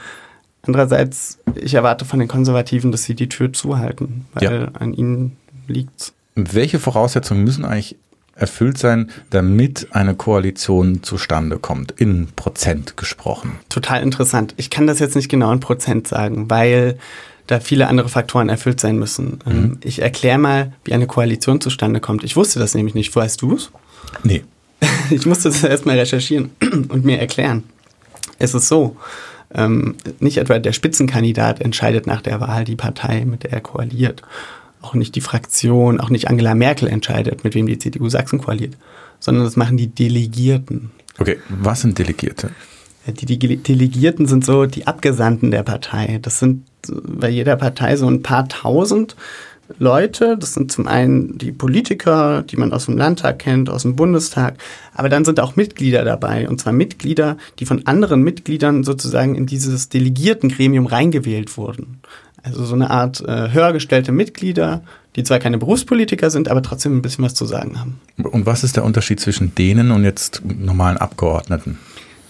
Andererseits, 0.64 1.38
ich 1.56 1.74
erwarte 1.74 2.04
von 2.04 2.18
den 2.20 2.28
Konservativen, 2.28 2.92
dass 2.92 3.02
sie 3.04 3.14
die 3.14 3.28
Tür 3.28 3.52
zuhalten, 3.52 4.26
weil 4.34 4.44
Ja. 4.44 4.68
an 4.78 4.92
ihnen 4.94 5.36
liegt's. 5.66 6.12
Welche 6.34 6.78
Voraussetzungen 6.78 7.42
müssen 7.44 7.64
eigentlich 7.64 7.96
erfüllt 8.36 8.78
sein, 8.78 9.10
damit 9.30 9.88
eine 9.90 10.14
Koalition 10.14 11.02
zustande 11.02 11.58
kommt, 11.58 11.90
in 11.92 12.28
Prozent 12.36 12.96
gesprochen? 12.96 13.58
Total 13.68 14.02
interessant. 14.02 14.54
Ich 14.56 14.70
kann 14.70 14.86
das 14.86 15.00
jetzt 15.00 15.16
nicht 15.16 15.28
genau 15.28 15.52
in 15.52 15.60
Prozent 15.60 16.06
sagen, 16.08 16.48
weil 16.48 16.96
da 17.48 17.58
viele 17.58 17.88
andere 17.88 18.08
Faktoren 18.08 18.48
erfüllt 18.48 18.78
sein 18.80 18.98
müssen. 18.98 19.40
Ähm, 19.46 19.78
Ich 19.82 20.00
erkläre 20.00 20.38
mal, 20.38 20.72
wie 20.84 20.94
eine 20.94 21.08
Koalition 21.08 21.60
zustande 21.60 21.98
kommt. 22.00 22.22
Ich 22.22 22.36
wusste 22.36 22.60
das 22.60 22.74
nämlich 22.74 22.94
nicht. 22.94 23.14
Weißt 23.14 23.42
du 23.42 23.56
es? 23.56 23.70
Nee. 24.24 24.44
Ich 25.10 25.26
musste 25.26 25.50
das 25.50 25.62
erstmal 25.62 25.98
recherchieren 25.98 26.50
und 26.88 27.04
mir 27.04 27.18
erklären. 27.18 27.64
Es 28.38 28.54
ist 28.54 28.68
so, 28.68 28.96
ähm, 29.54 29.96
nicht 30.20 30.38
etwa 30.38 30.58
der 30.58 30.72
Spitzenkandidat 30.72 31.60
entscheidet 31.60 32.06
nach 32.06 32.22
der 32.22 32.40
Wahl 32.40 32.64
die 32.64 32.76
Partei, 32.76 33.24
mit 33.24 33.44
der 33.44 33.52
er 33.52 33.60
koaliert. 33.60 34.22
Auch 34.80 34.94
nicht 34.94 35.14
die 35.14 35.20
Fraktion, 35.20 36.00
auch 36.00 36.10
nicht 36.10 36.28
Angela 36.28 36.54
Merkel 36.54 36.88
entscheidet, 36.88 37.44
mit 37.44 37.54
wem 37.54 37.66
die 37.66 37.78
CDU 37.78 38.08
Sachsen 38.08 38.40
koaliert, 38.40 38.76
sondern 39.20 39.44
das 39.44 39.56
machen 39.56 39.76
die 39.76 39.88
Delegierten. 39.88 40.90
Okay, 41.18 41.38
was 41.48 41.82
sind 41.82 41.98
Delegierte? 41.98 42.50
Die, 43.06 43.26
die 43.26 43.56
Delegierten 43.56 44.26
sind 44.26 44.44
so 44.44 44.66
die 44.66 44.86
Abgesandten 44.86 45.50
der 45.50 45.64
Partei. 45.64 46.18
Das 46.22 46.38
sind 46.38 46.64
bei 46.88 47.28
jeder 47.28 47.56
Partei 47.56 47.96
so 47.96 48.08
ein 48.08 48.22
paar 48.22 48.48
tausend 48.48 49.16
Leute. 49.78 50.36
Das 50.38 50.54
sind 50.54 50.72
zum 50.72 50.86
einen 50.86 51.38
die 51.38 51.52
Politiker, 51.52 52.42
die 52.42 52.56
man 52.56 52.72
aus 52.72 52.86
dem 52.86 52.96
Landtag 52.96 53.38
kennt, 53.38 53.70
aus 53.70 53.82
dem 53.82 53.96
Bundestag. 53.96 54.54
Aber 54.94 55.08
dann 55.08 55.24
sind 55.24 55.40
auch 55.40 55.56
Mitglieder 55.56 56.04
dabei. 56.04 56.48
Und 56.48 56.60
zwar 56.60 56.72
Mitglieder, 56.72 57.36
die 57.58 57.66
von 57.66 57.86
anderen 57.86 58.22
Mitgliedern 58.22 58.84
sozusagen 58.84 59.34
in 59.34 59.46
dieses 59.46 59.88
Delegiertengremium 59.88 60.86
reingewählt 60.86 61.56
wurden. 61.56 62.00
Also 62.42 62.64
so 62.64 62.74
eine 62.74 62.90
Art 62.90 63.20
äh, 63.20 63.52
höher 63.52 63.72
gestellte 63.72 64.10
Mitglieder, 64.10 64.82
die 65.14 65.22
zwar 65.22 65.38
keine 65.38 65.58
Berufspolitiker 65.58 66.30
sind, 66.30 66.48
aber 66.48 66.62
trotzdem 66.62 66.96
ein 66.96 67.02
bisschen 67.02 67.24
was 67.24 67.34
zu 67.34 67.46
sagen 67.46 67.78
haben. 67.78 68.00
Und 68.22 68.46
was 68.46 68.64
ist 68.64 68.76
der 68.76 68.84
Unterschied 68.84 69.20
zwischen 69.20 69.54
denen 69.54 69.90
und 69.90 70.04
jetzt 70.04 70.42
normalen 70.44 70.96
Abgeordneten? 70.96 71.78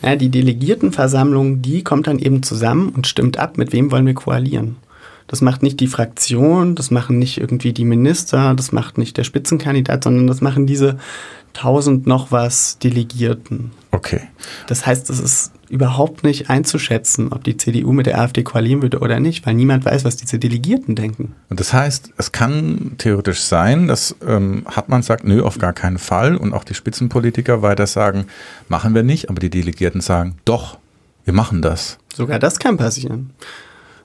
Ja, 0.03 0.17
die 0.17 0.31
Delegiertenversammlung, 0.31 1.63
die 1.63 1.85
kommt 1.85 2.09
dann 2.09 2.19
eben 2.19 2.43
zusammen 2.43 2.91
und 2.91 3.07
stimmt 3.07 3.39
ab, 3.39 3.57
mit 3.57 3.73
wem 3.73 3.91
wollen 3.91 4.05
wir 4.05 4.15
koalieren. 4.15 4.77
Das 5.27 5.41
macht 5.41 5.63
nicht 5.63 5.81
die 5.81 5.87
Fraktion, 5.87 6.75
das 6.75 6.91
machen 6.91 7.19
nicht 7.19 7.39
irgendwie 7.39 7.73
die 7.73 7.85
Minister, 7.85 8.55
das 8.55 8.73
macht 8.73 8.99
nicht 8.99 9.17
der 9.17 9.25
Spitzenkandidat, 9.25 10.05
sondern 10.05 10.27
das 10.27 10.41
machen 10.41 10.67
diese 10.67 10.99
tausend 11.53 12.07
noch 12.07 12.33
was 12.33 12.79
Delegierten. 12.79 13.73
Okay. 13.91 14.21
Das 14.67 14.87
heißt, 14.87 15.11
es 15.11 15.21
ist 15.21 15.53
überhaupt 15.69 16.23
nicht 16.23 16.51
einzuschätzen, 16.51 17.33
ob 17.33 17.45
die 17.45 17.57
CDU 17.57 17.93
mit 17.93 18.07
der 18.07 18.19
AfD 18.21 18.43
koalieren 18.43 18.83
würde 18.83 19.01
oder 19.01 19.21
nicht, 19.21 19.47
weil 19.47 19.55
niemand 19.55 19.85
weiß, 19.85 20.05
was 20.05 20.17
diese 20.17 20.39
Delegierten 20.39 20.95
denken. 20.95 21.35
Und 21.49 21.61
das 21.61 21.73
heißt, 21.73 22.11
es 22.19 22.33
kann 22.33 22.93
theoretisch 22.99 23.41
sein, 23.41 23.89
dass 23.89 24.15
ähm, 24.27 24.65
Hartmann 24.67 25.03
sagt, 25.03 25.25
nö, 25.25 25.43
auf 25.43 25.59
gar 25.59 25.73
keinen 25.73 25.99
Fall. 25.99 26.37
Und 26.37 26.53
auch 26.53 26.65
die 26.65 26.75
Spitzenpolitiker 26.75 27.63
weiter 27.63 27.87
sagen, 27.87 28.27
machen 28.69 28.95
wir 28.95 29.03
nicht. 29.03 29.31
Aber 29.31 29.41
die 29.41 29.51
Delegierten 29.51 30.03
sagen, 30.03 30.37
doch, 30.45 30.79
wir 31.25 31.33
machen 31.33 31.63
das. 31.63 31.99
Sogar 32.15 32.39
das 32.39 32.59
kann 32.59 32.77
passieren. 32.77 33.31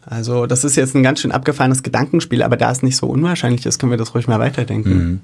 Also 0.10 0.46
das 0.46 0.64
ist 0.64 0.78
jetzt 0.78 0.96
ein 0.96 1.04
ganz 1.04 1.20
schön 1.20 1.34
abgefahrenes 1.34 1.84
Gedankenspiel, 1.84 2.42
aber 2.42 2.56
da 2.56 2.72
es 2.72 2.82
nicht 2.82 2.96
so 2.96 3.08
unwahrscheinlich 3.08 3.66
ist, 3.66 3.78
können 3.78 3.92
wir 3.92 3.98
das 3.98 4.16
ruhig 4.16 4.28
mal 4.28 4.40
weiterdenken. 4.40 4.98
Mhm. 4.98 5.20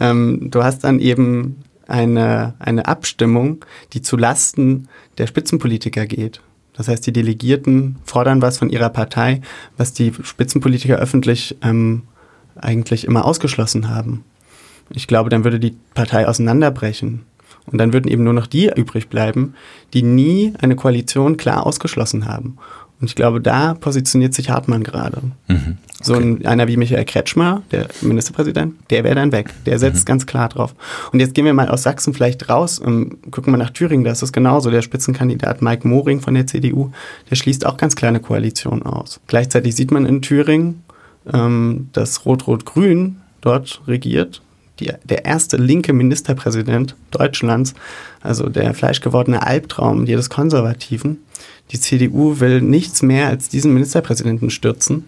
Ähm, 0.00 0.50
du 0.50 0.64
hast 0.64 0.84
dann 0.84 1.00
eben 1.00 1.56
eine, 1.86 2.54
eine 2.58 2.86
Abstimmung, 2.86 3.64
die 3.92 4.00
zu 4.00 4.16
Lasten 4.16 4.88
der 5.18 5.26
Spitzenpolitiker 5.26 6.06
geht. 6.06 6.40
Das 6.72 6.88
heißt, 6.88 7.06
die 7.06 7.12
Delegierten 7.12 7.96
fordern 8.04 8.42
was 8.42 8.58
von 8.58 8.70
ihrer 8.70 8.88
Partei, 8.88 9.42
was 9.76 9.92
die 9.92 10.12
Spitzenpolitiker 10.22 10.96
öffentlich 10.96 11.56
ähm, 11.62 12.02
eigentlich 12.56 13.04
immer 13.04 13.24
ausgeschlossen 13.24 13.88
haben. 13.88 14.24
Ich 14.90 15.06
glaube, 15.06 15.30
dann 15.30 15.44
würde 15.44 15.60
die 15.60 15.76
Partei 15.94 16.26
auseinanderbrechen. 16.26 17.24
Und 17.66 17.78
dann 17.78 17.92
würden 17.92 18.08
eben 18.08 18.22
nur 18.22 18.32
noch 18.32 18.46
die 18.46 18.70
übrig 18.74 19.08
bleiben, 19.08 19.54
die 19.92 20.02
nie 20.02 20.54
eine 20.60 20.76
Koalition 20.76 21.36
klar 21.36 21.66
ausgeschlossen 21.66 22.26
haben. 22.26 22.58
Und 23.00 23.08
ich 23.08 23.14
glaube, 23.14 23.40
da 23.40 23.74
positioniert 23.74 24.32
sich 24.32 24.48
Hartmann 24.48 24.82
gerade. 24.82 25.20
Mhm. 25.48 25.78
So 26.02 26.14
ein, 26.14 26.46
einer 26.46 26.68
wie 26.68 26.76
Michael 26.76 27.04
Kretschmer, 27.04 27.62
der 27.70 27.88
Ministerpräsident, 28.00 28.74
der 28.90 29.04
wäre 29.04 29.14
dann 29.14 29.32
weg. 29.32 29.52
Der 29.66 29.78
setzt 29.78 30.06
ganz 30.06 30.24
klar 30.24 30.48
drauf. 30.48 30.74
Und 31.12 31.20
jetzt 31.20 31.34
gehen 31.34 31.44
wir 31.44 31.54
mal 31.54 31.68
aus 31.68 31.82
Sachsen 31.82 32.14
vielleicht 32.14 32.48
raus 32.48 32.78
und 32.78 33.30
gucken 33.32 33.50
mal 33.50 33.58
nach 33.58 33.70
Thüringen. 33.70 34.04
Da 34.04 34.12
ist 34.12 34.22
es 34.22 34.32
genauso. 34.32 34.70
Der 34.70 34.82
Spitzenkandidat 34.82 35.62
Mike 35.62 35.86
Moring 35.86 36.20
von 36.20 36.34
der 36.34 36.46
CDU, 36.46 36.90
der 37.30 37.36
schließt 37.36 37.66
auch 37.66 37.76
ganz 37.76 37.96
klar 37.96 38.10
eine 38.10 38.20
Koalition 38.20 38.82
aus. 38.82 39.20
Gleichzeitig 39.26 39.74
sieht 39.74 39.90
man 39.90 40.06
in 40.06 40.22
Thüringen, 40.22 40.82
ähm, 41.32 41.88
dass 41.92 42.24
Rot-Rot-Grün 42.24 43.16
dort 43.40 43.82
regiert. 43.86 44.42
Die, 44.80 44.92
der 45.04 45.24
erste 45.24 45.56
linke 45.56 45.92
Ministerpräsident 45.94 46.94
Deutschlands, 47.10 47.74
also 48.20 48.48
der 48.48 48.74
fleischgewordene 48.74 49.42
Albtraum 49.42 50.04
jedes 50.04 50.28
Konservativen. 50.28 51.18
Die 51.72 51.80
CDU 51.80 52.40
will 52.40 52.60
nichts 52.60 53.02
mehr 53.02 53.28
als 53.28 53.48
diesen 53.48 53.74
Ministerpräsidenten 53.74 54.50
stürzen. 54.50 55.04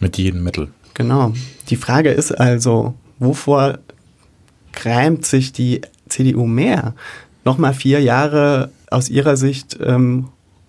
Mit 0.00 0.16
jedem 0.18 0.42
Mittel. 0.42 0.68
Genau. 0.94 1.32
Die 1.68 1.76
Frage 1.76 2.10
ist 2.10 2.32
also, 2.32 2.94
wovor 3.18 3.78
grämt 4.72 5.26
sich 5.26 5.52
die 5.52 5.82
CDU 6.08 6.46
mehr? 6.46 6.94
Nochmal 7.44 7.74
vier 7.74 8.00
Jahre 8.00 8.70
aus 8.90 9.08
ihrer 9.08 9.36
Sicht 9.36 9.78
ähm, 9.82 10.28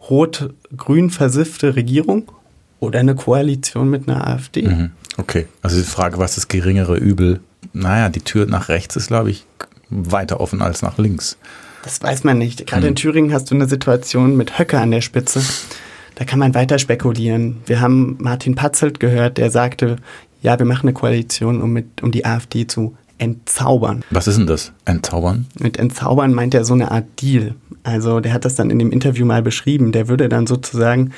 rot-grün 0.10 1.10
versiffte 1.10 1.76
Regierung 1.76 2.32
oder 2.80 3.00
eine 3.00 3.16
Koalition 3.16 3.90
mit 3.90 4.08
einer 4.08 4.28
AfD? 4.28 4.64
Mhm. 4.64 4.92
Okay. 5.18 5.48
Also 5.62 5.78
die 5.78 5.84
Frage, 5.84 6.18
was 6.18 6.38
ist 6.38 6.50
geringere 6.50 6.98
Übel? 6.98 7.40
Naja, 7.72 8.10
die 8.10 8.22
Tür 8.22 8.46
nach 8.46 8.70
rechts 8.70 8.96
ist, 8.96 9.08
glaube 9.08 9.32
ich, 9.32 9.46
weiter 9.90 10.40
offen 10.42 10.62
als 10.62 10.82
nach 10.82 10.98
links. 10.98 11.38
Das 11.84 12.02
weiß 12.02 12.24
man 12.24 12.38
nicht. 12.38 12.66
Gerade 12.66 12.84
Hm. 12.84 12.90
in 12.90 12.96
Thüringen 12.96 13.34
hast 13.34 13.52
du 13.52 13.56
eine 13.56 13.68
Situation 13.68 14.36
mit 14.36 14.58
Höcke 14.58 14.80
an 14.80 14.92
der 14.92 15.02
Spitze. 15.02 15.42
Da 16.16 16.26
kann 16.26 16.40
man 16.40 16.54
weiter 16.54 16.80
spekulieren. 16.80 17.58
Wir 17.66 17.82
haben 17.82 18.18
Martin 18.20 18.56
Patzelt 18.56 19.00
gehört, 19.00 19.38
der 19.38 19.52
sagte, 19.52 19.98
ja, 20.42 20.58
wir 20.60 20.66
machen 20.66 20.84
eine 20.88 20.94
Koalition, 20.94 21.62
um, 21.62 21.74
mit, 21.74 22.02
um 22.04 22.12
die 22.12 22.26
AfD 22.26 22.68
zu 22.68 22.96
entzaubern. 23.18 24.04
Was 24.12 24.28
ist 24.28 24.38
denn 24.38 24.48
das? 24.48 24.72
Entzaubern? 24.86 25.46
Mit 25.60 25.78
entzaubern 25.78 26.34
meint 26.34 26.54
er 26.54 26.66
so 26.66 26.74
eine 26.74 26.92
Art 26.92 27.06
Deal. 27.22 27.56
Also 27.84 28.20
der 28.20 28.34
hat 28.34 28.46
das 28.46 28.56
dann 28.56 28.70
in 28.70 28.80
dem 28.80 28.92
Interview 28.92 29.26
mal 29.26 29.42
beschrieben. 29.42 29.92
Der 29.92 30.08
würde 30.08 30.30
dann 30.30 30.48
sozusagen 30.48 31.12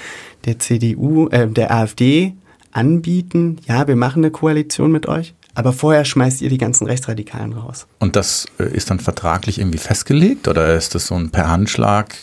der 0.45 0.59
CDU, 0.59 1.27
äh, 1.29 1.47
der 1.47 1.71
AfD 1.73 2.33
anbieten, 2.71 3.57
ja, 3.67 3.87
wir 3.87 3.95
machen 3.95 4.19
eine 4.23 4.31
Koalition 4.31 4.91
mit 4.91 5.07
euch, 5.07 5.33
aber 5.55 5.73
vorher 5.73 6.05
schmeißt 6.05 6.41
ihr 6.41 6.49
die 6.49 6.57
ganzen 6.57 6.85
Rechtsradikalen 6.85 7.53
raus. 7.53 7.87
Und 7.99 8.15
das 8.15 8.45
äh, 8.59 8.65
ist 8.65 8.91
dann 8.91 8.99
vertraglich 8.99 9.57
irgendwie 9.59 9.77
festgelegt 9.77 10.47
oder 10.47 10.75
ist 10.75 10.93
das 10.93 11.07
so 11.07 11.15
ein 11.15 11.31
per 11.31 11.49
Handschlag? 11.49 12.15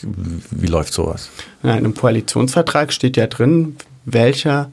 Wie 0.51 0.67
läuft 0.67 0.93
sowas? 0.93 1.29
Ja, 1.63 1.71
in 1.71 1.79
einem 1.79 1.95
Koalitionsvertrag 1.95 2.93
steht 2.93 3.17
ja 3.17 3.27
drin, 3.27 3.75
welcher 4.05 4.69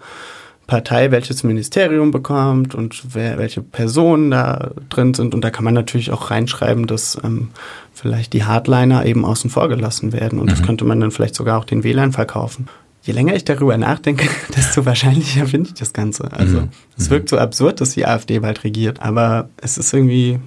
Partei 0.66 1.10
welches 1.10 1.42
Ministerium 1.42 2.12
bekommt 2.12 2.76
und 2.76 3.14
wer, 3.14 3.38
welche 3.38 3.60
Personen 3.60 4.30
da 4.30 4.70
drin 4.88 5.14
sind. 5.14 5.34
Und 5.34 5.40
da 5.40 5.50
kann 5.50 5.64
man 5.64 5.74
natürlich 5.74 6.12
auch 6.12 6.30
reinschreiben, 6.30 6.86
dass 6.86 7.18
ähm, 7.24 7.48
vielleicht 7.92 8.34
die 8.34 8.44
Hardliner 8.44 9.04
eben 9.04 9.24
außen 9.24 9.50
vor 9.50 9.68
gelassen 9.68 10.12
werden. 10.12 10.38
Und 10.38 10.52
das 10.52 10.62
könnte 10.62 10.84
man 10.84 11.00
dann 11.00 11.10
vielleicht 11.10 11.34
sogar 11.34 11.58
auch 11.58 11.64
den 11.64 11.82
Wählern 11.82 12.12
verkaufen. 12.12 12.68
Je 13.02 13.12
länger 13.14 13.34
ich 13.34 13.44
darüber 13.44 13.76
nachdenke, 13.78 14.28
desto 14.56 14.84
wahrscheinlicher 14.84 15.46
finde 15.46 15.70
ich 15.70 15.74
das 15.74 15.92
Ganze. 15.92 16.32
Also 16.32 16.68
es 16.98 17.10
wirkt 17.10 17.28
so 17.28 17.38
absurd, 17.38 17.80
dass 17.80 17.90
die 17.90 18.06
AfD 18.06 18.38
bald 18.40 18.62
regiert, 18.64 19.00
aber 19.00 19.48
es 19.56 19.78
ist 19.78 19.92
irgendwie 19.92 20.38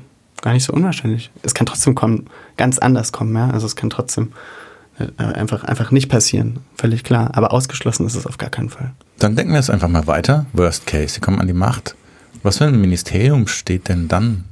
gar 0.41 0.53
nicht 0.53 0.65
so 0.65 0.73
unwahrscheinlich. 0.73 1.31
Es 1.41 1.53
kann 1.53 1.65
trotzdem 1.65 1.95
kommen, 1.95 2.27
ganz 2.57 2.77
anders 2.77 3.11
kommen, 3.11 3.35
ja. 3.35 3.49
Also 3.49 3.65
es 3.65 3.75
kann 3.75 3.89
trotzdem 3.89 4.33
äh, 4.99 5.23
einfach, 5.23 5.63
einfach 5.63 5.91
nicht 5.91 6.09
passieren. 6.09 6.59
Völlig 6.75 7.03
klar. 7.03 7.31
Aber 7.33 7.51
ausgeschlossen 7.51 8.05
ist 8.05 8.15
es 8.15 8.27
auf 8.27 8.37
gar 8.37 8.49
keinen 8.49 8.69
Fall. 8.69 8.91
Dann 9.17 9.35
denken 9.35 9.53
wir 9.53 9.59
es 9.59 9.69
einfach 9.69 9.87
mal 9.87 10.05
weiter. 10.05 10.45
Worst 10.53 10.85
case, 10.85 11.15
sie 11.15 11.19
kommen 11.21 11.39
an 11.39 11.47
die 11.47 11.53
Macht. 11.53 11.95
Was 12.43 12.57
für 12.57 12.65
ein 12.65 12.79
Ministerium 12.79 13.47
steht 13.47 13.89
denn 13.89 14.07
dann 14.07 14.43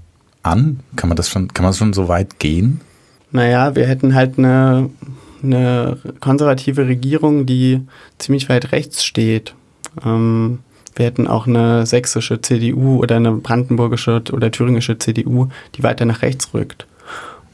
an? 0.43 0.79
Kann 0.95 1.09
man 1.09 1.17
das 1.17 1.29
schon, 1.29 1.53
kann 1.53 1.63
man 1.63 1.73
schon 1.73 1.93
so 1.93 2.07
weit 2.07 2.39
gehen? 2.39 2.81
Naja, 3.31 3.75
wir 3.75 3.85
hätten 3.85 4.15
halt 4.15 4.37
eine, 4.37 4.89
eine 5.43 5.97
konservative 6.19 6.87
Regierung, 6.87 7.45
die 7.45 7.81
ziemlich 8.17 8.49
weit 8.49 8.71
rechts 8.71 9.03
steht. 9.03 9.53
Ähm, 10.05 10.59
wir 10.95 11.05
hätten 11.05 11.27
auch 11.27 11.47
eine 11.47 11.85
sächsische 11.85 12.41
CDU 12.41 12.99
oder 12.99 13.15
eine 13.15 13.31
brandenburgische 13.31 14.21
oder 14.31 14.51
thüringische 14.51 14.97
CDU, 14.97 15.47
die 15.75 15.83
weiter 15.83 16.05
nach 16.05 16.21
rechts 16.21 16.53
rückt. 16.53 16.85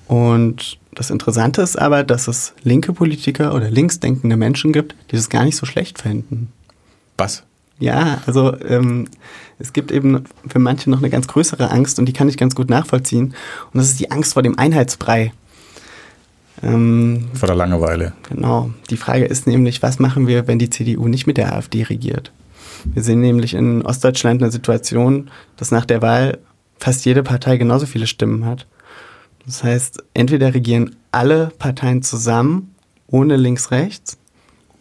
Und 0.08 0.78
das 0.94 1.10
Interessante 1.12 1.62
ist 1.62 1.78
aber, 1.78 2.04
dass 2.04 2.28
es 2.28 2.54
linke 2.64 2.94
Politiker 2.94 3.54
oder 3.54 3.70
linksdenkende 3.70 4.38
Menschen 4.38 4.74
gibt, 4.74 4.96
die 5.12 5.16
das 5.16 5.30
gar 5.30 5.44
nicht 5.44 5.56
so 5.56 5.66
schlecht 5.66 6.02
finden. 6.02 6.52
Was? 7.18 7.44
Ja, 7.80 8.22
also 8.26 8.60
ähm, 8.62 9.08
es 9.60 9.74
gibt 9.74 9.92
eben 9.92 10.24
für 10.48 10.60
manche 10.60 10.90
noch 10.90 11.00
eine 11.00 11.10
ganz 11.10 11.28
größere 11.28 11.70
Angst 11.70 12.00
und 12.00 12.08
die 12.08 12.14
kann 12.14 12.30
ich 12.30 12.38
ganz 12.38 12.56
gut 12.56 12.70
nachvollziehen. 12.70 13.36
Und 13.72 13.80
das 13.80 13.90
ist 13.90 14.00
die 14.00 14.10
Angst 14.10 14.34
vor 14.34 14.42
dem 14.44 14.58
Einheitsbrei. 14.58 15.32
Ähm, 16.64 17.28
vor 17.34 17.48
der 17.48 17.56
Langeweile. 17.56 18.14
Genau. 18.30 18.72
Die 18.90 18.98
Frage 18.98 19.26
ist 19.26 19.48
nämlich, 19.48 19.84
was 19.84 20.00
machen 20.00 20.28
wir, 20.28 20.48
wenn 20.48 20.60
die 20.60 20.70
CDU 20.70 21.08
nicht 21.08 21.28
mit 21.28 21.38
der 21.38 21.54
AfD 21.54 21.84
regiert? 21.84 22.32
Wir 22.86 23.04
sehen 23.04 23.22
nämlich 23.22 23.54
in 23.54 23.82
Ostdeutschland 23.84 24.42
eine 24.42 24.52
Situation, 24.52 25.30
dass 25.56 25.72
nach 25.72 25.86
der 25.86 26.02
Wahl 26.02 26.40
fast 26.78 27.06
jede 27.06 27.24
Partei 27.24 27.58
genauso 27.58 27.86
viele 27.86 28.08
Stimmen 28.08 28.46
hat. 28.46 28.68
Das 29.46 29.64
heißt, 29.64 30.04
entweder 30.14 30.54
regieren 30.54 30.96
alle 31.12 31.52
Parteien 31.58 32.02
zusammen, 32.02 32.76
ohne 33.08 33.38
links-rechts, 33.38 34.18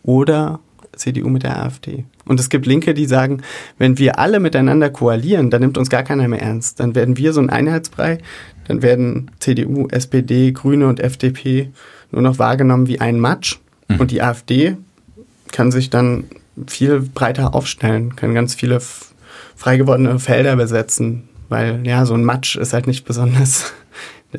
oder 0.02 0.60
CDU 0.94 1.28
mit 1.28 1.42
der 1.42 1.62
AfD. 1.62 2.04
Und 2.26 2.40
es 2.40 2.50
gibt 2.50 2.66
Linke, 2.66 2.92
die 2.92 3.06
sagen, 3.06 3.42
wenn 3.78 3.98
wir 3.98 4.18
alle 4.18 4.40
miteinander 4.40 4.90
koalieren, 4.90 5.50
dann 5.50 5.60
nimmt 5.60 5.78
uns 5.78 5.90
gar 5.90 6.02
keiner 6.02 6.28
mehr 6.28 6.42
ernst. 6.42 6.80
Dann 6.80 6.94
werden 6.94 7.16
wir 7.16 7.32
so 7.32 7.40
ein 7.40 7.50
Einheitsbrei, 7.50 8.18
dann 8.66 8.82
werden 8.82 9.30
CDU, 9.38 9.86
SPD, 9.88 10.52
Grüne 10.52 10.88
und 10.88 11.00
FDP 11.00 11.70
nur 12.10 12.22
noch 12.22 12.38
wahrgenommen 12.38 12.88
wie 12.88 13.00
ein 13.00 13.20
Matsch. 13.20 13.58
Mhm. 13.88 14.00
Und 14.00 14.10
die 14.10 14.22
AfD 14.22 14.76
kann 15.52 15.70
sich 15.70 15.90
dann 15.90 16.24
viel 16.66 17.00
breiter 17.00 17.54
aufstellen, 17.54 18.16
kann 18.16 18.34
ganz 18.34 18.54
viele 18.54 18.80
frei 19.54 19.76
gewordene 19.76 20.18
Felder 20.18 20.56
besetzen, 20.56 21.28
weil 21.48 21.86
ja, 21.86 22.06
so 22.06 22.14
ein 22.14 22.24
Matsch 22.24 22.56
ist 22.56 22.72
halt 22.72 22.86
nicht 22.86 23.04
besonders 23.04 23.72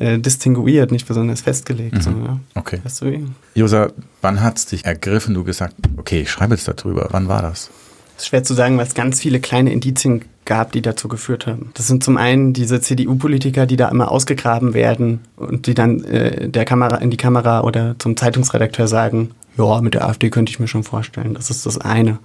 äh, 0.00 0.18
distinguiert, 0.18 0.90
nicht 0.90 1.06
besonders 1.06 1.40
festgelegt. 1.40 1.96
Mhm. 1.96 2.00
So, 2.00 2.10
ja. 2.10 2.40
Okay. 2.54 2.80
Weißt 2.82 3.02
du? 3.02 3.28
Josa, 3.54 3.90
wann 4.22 4.40
hat 4.42 4.58
es 4.58 4.66
dich 4.66 4.84
ergriffen, 4.84 5.34
du 5.34 5.44
gesagt, 5.44 5.74
okay, 5.96 6.22
ich 6.22 6.30
schreibe 6.30 6.54
jetzt 6.54 6.68
darüber. 6.68 7.08
Wann 7.10 7.28
war 7.28 7.42
das? 7.42 7.70
Es 8.16 8.24
ist 8.24 8.28
schwer 8.28 8.42
zu 8.42 8.54
sagen, 8.54 8.76
weil 8.78 8.86
es 8.86 8.94
ganz 8.94 9.20
viele 9.20 9.38
kleine 9.38 9.72
Indizien 9.72 10.24
gab, 10.44 10.72
die 10.72 10.82
dazu 10.82 11.08
geführt 11.08 11.46
haben. 11.46 11.70
Das 11.74 11.86
sind 11.86 12.02
zum 12.02 12.16
einen 12.16 12.52
diese 12.52 12.80
CDU-Politiker, 12.80 13.66
die 13.66 13.76
da 13.76 13.88
immer 13.88 14.10
ausgegraben 14.10 14.74
werden 14.74 15.20
und 15.36 15.66
die 15.66 15.74
dann 15.74 16.02
äh, 16.04 16.48
der 16.48 16.64
Kamera 16.64 16.96
in 16.96 17.10
die 17.10 17.16
Kamera 17.16 17.60
oder 17.60 17.96
zum 17.98 18.16
Zeitungsredakteur 18.16 18.88
sagen, 18.88 19.32
ja, 19.58 19.80
mit 19.80 19.94
der 19.94 20.06
AfD 20.06 20.30
könnte 20.30 20.50
ich 20.50 20.58
mir 20.58 20.68
schon 20.68 20.84
vorstellen. 20.84 21.34
Das 21.34 21.50
ist 21.50 21.66
das 21.66 21.78
eine. 21.78 22.18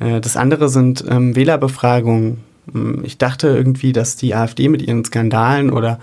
Äh, 0.00 0.20
das 0.20 0.36
andere 0.36 0.68
sind 0.68 1.04
ähm, 1.08 1.34
Wählerbefragungen. 1.34 2.38
Hm, 2.72 3.04
ich 3.04 3.18
dachte 3.18 3.48
irgendwie, 3.48 3.92
dass 3.92 4.16
die 4.16 4.34
AfD 4.34 4.68
mit 4.68 4.82
ihren 4.82 5.04
Skandalen 5.04 5.70
oder 5.70 5.98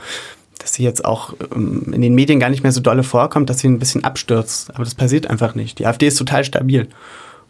dass 0.65 0.73
sie 0.73 0.83
jetzt 0.83 1.05
auch 1.05 1.35
ähm, 1.55 1.93
in 1.93 2.01
den 2.01 2.15
Medien 2.15 2.39
gar 2.39 2.49
nicht 2.49 2.63
mehr 2.63 2.71
so 2.71 2.81
dolle 2.81 3.03
vorkommt, 3.03 3.51
dass 3.51 3.59
sie 3.59 3.67
ein 3.67 3.77
bisschen 3.77 4.03
abstürzt. 4.03 4.71
Aber 4.73 4.83
das 4.83 4.95
passiert 4.95 5.29
einfach 5.29 5.53
nicht. 5.53 5.77
Die 5.77 5.85
AfD 5.85 6.07
ist 6.07 6.17
total 6.17 6.43
stabil. 6.43 6.87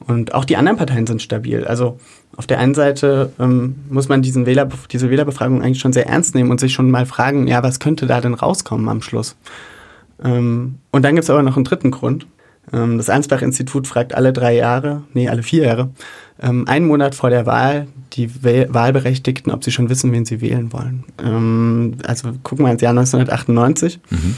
Und 0.06 0.34
auch 0.34 0.44
die 0.44 0.58
anderen 0.58 0.78
Parteien 0.78 1.08
sind 1.08 1.22
stabil. 1.22 1.64
Also 1.64 1.98
auf 2.36 2.46
der 2.46 2.60
einen 2.60 2.76
Seite 2.76 3.32
ähm, 3.40 3.76
muss 3.90 4.10
man 4.10 4.22
diesen 4.22 4.46
Wähler, 4.46 4.68
diese 4.92 5.10
Wählerbefragung 5.10 5.62
eigentlich 5.62 5.80
schon 5.80 5.94
sehr 5.94 6.08
ernst 6.08 6.36
nehmen 6.36 6.52
und 6.52 6.60
sich 6.60 6.74
schon 6.74 6.92
mal 6.92 7.06
fragen, 7.06 7.48
ja, 7.48 7.64
was 7.64 7.80
könnte 7.80 8.06
da 8.06 8.20
denn 8.20 8.34
rauskommen 8.34 8.90
am 8.90 9.02
Schluss? 9.02 9.38
Ähm, 10.22 10.80
und 10.92 11.04
dann 11.04 11.16
gibt 11.16 11.24
es 11.24 11.30
aber 11.30 11.42
noch 11.42 11.56
einen 11.56 11.64
dritten 11.64 11.92
Grund. 11.92 12.28
Ähm, 12.74 12.98
das 12.98 13.10
Ansbach-Institut 13.10 13.88
fragt 13.88 14.14
alle 14.14 14.34
drei 14.34 14.56
Jahre, 14.56 15.04
nee, 15.14 15.30
alle 15.30 15.42
vier 15.42 15.64
Jahre, 15.64 15.90
ähm, 16.42 16.68
einen 16.68 16.88
Monat 16.88 17.16
vor 17.16 17.30
der 17.30 17.46
Wahl 17.46 17.88
die 18.14 18.30
Wahlberechtigten, 18.44 19.52
ob 19.52 19.64
sie 19.64 19.72
schon 19.72 19.90
wissen, 19.90 20.12
wen 20.12 20.26
sie 20.26 20.42
wählen 20.42 20.72
wollen. 20.72 21.04
Ähm, 21.22 21.98
also 22.06 22.32
gucken 22.44 22.66
wir 22.66 22.72
ins 22.72 22.82
Jahr 22.82 22.92
1998. 22.92 24.00
Mhm. 24.10 24.36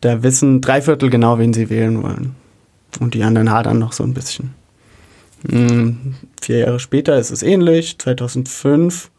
Da 0.00 0.22
wissen 0.22 0.60
drei 0.60 0.82
Viertel 0.82 1.10
genau, 1.10 1.38
wen 1.38 1.52
sie 1.52 1.68
wählen 1.70 2.02
wollen. 2.02 2.34
Und 3.00 3.14
die 3.14 3.22
anderen 3.22 3.50
hadern 3.50 3.78
noch 3.78 3.92
so 3.92 4.04
ein 4.04 4.14
bisschen. 4.14 4.54
Mhm. 5.48 6.14
Vier 6.40 6.58
Jahre 6.58 6.80
später 6.80 7.18
ist 7.18 7.30
es 7.30 7.42
ähnlich. 7.42 7.98
2005 7.98 9.10